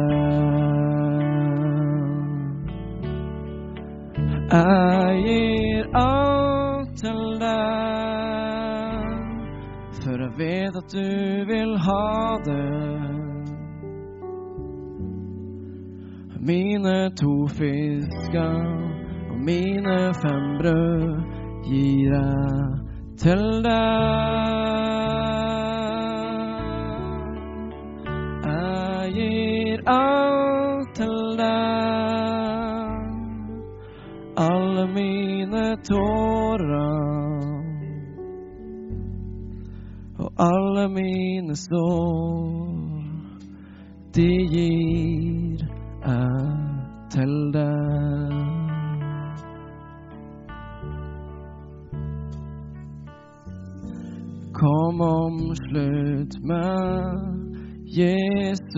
Jeg 4.52 5.18
gir 5.26 5.90
alt 6.04 6.94
til 7.02 7.22
deg, 7.42 9.02
for 9.98 10.14
jeg 10.28 10.32
vet 10.44 10.80
at 10.84 10.88
du 10.94 11.10
vil 11.50 11.74
ha 11.88 12.38
det. 12.46 12.97
Mine 16.40 17.10
to 17.16 17.48
fisker 17.48 18.62
og 19.30 19.38
mine 19.38 20.14
fem 20.22 20.58
brød 20.58 21.22
gir 21.64 22.12
jeg 22.12 22.78
til 23.18 23.62
deg. 23.64 24.68
Jeg 28.46 29.12
gir 29.16 29.82
alt 29.86 30.94
til 30.94 31.16
deg, 31.40 33.02
alle 34.36 34.86
mine 34.94 35.64
tårer 35.90 36.94
og 40.18 40.32
alle 40.38 40.88
mine 40.94 41.56
sår, 41.56 43.02
de 44.14 44.30
gir 44.54 45.37
jeg 46.08 46.68
til 47.10 47.52
deg. 47.52 48.32
Kom 54.58 55.00
omslutt 55.00 56.34
meg, 56.42 57.18
Jesus, 57.86 58.68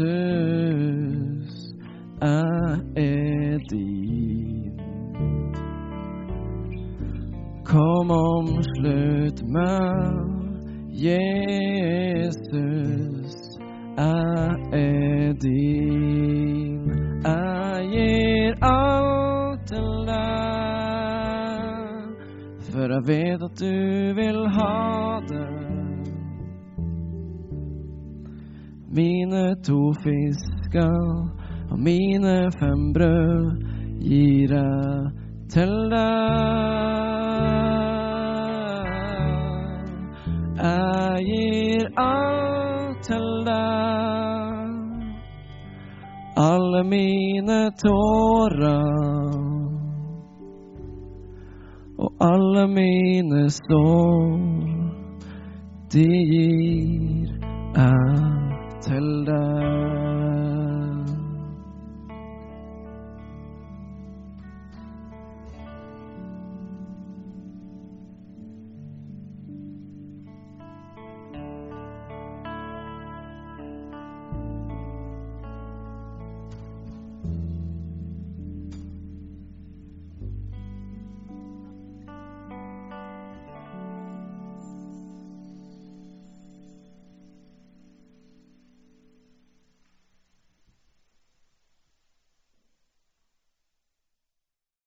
jeg 2.20 2.78
er 2.96 3.58
din. 3.70 4.80
Kom 7.64 8.10
omslutt 8.10 9.42
meg, 9.48 10.14
Jesus, 11.06 12.20
jeg 13.96 14.56
er 14.72 15.32
din. 15.32 16.69
Jeg 17.24 17.88
gir 17.92 18.54
alt 18.64 19.66
til 19.68 19.90
deg, 20.08 20.18
for 22.70 22.86
jeg 22.96 23.02
vet 23.06 23.42
at 23.48 23.54
du 23.60 23.76
vil 24.20 24.40
ha 24.56 25.20
det. 25.28 25.70
mine 28.90 29.54
to 29.62 29.92
fisker 30.02 31.30
og 31.70 31.78
mine 31.78 32.50
fem 32.58 32.92
brød 32.92 33.50
gir 34.00 34.54
jeg 34.54 35.10
til 35.50 35.74
deg. 35.92 36.00
Jeg 40.60 41.24
gir 41.28 41.86
alt 41.96 43.04
til 43.06 43.28
deg, 43.46 44.39
alle 46.40 46.84
mine 46.84 47.58
tårer 47.82 49.34
og 52.00 52.12
alle 52.24 52.64
mine 52.72 53.42
sår, 53.52 54.38
de 55.92 56.06
gir 56.30 57.34
jeg 57.76 58.16
til 58.86 59.12
deg. 59.28 59.79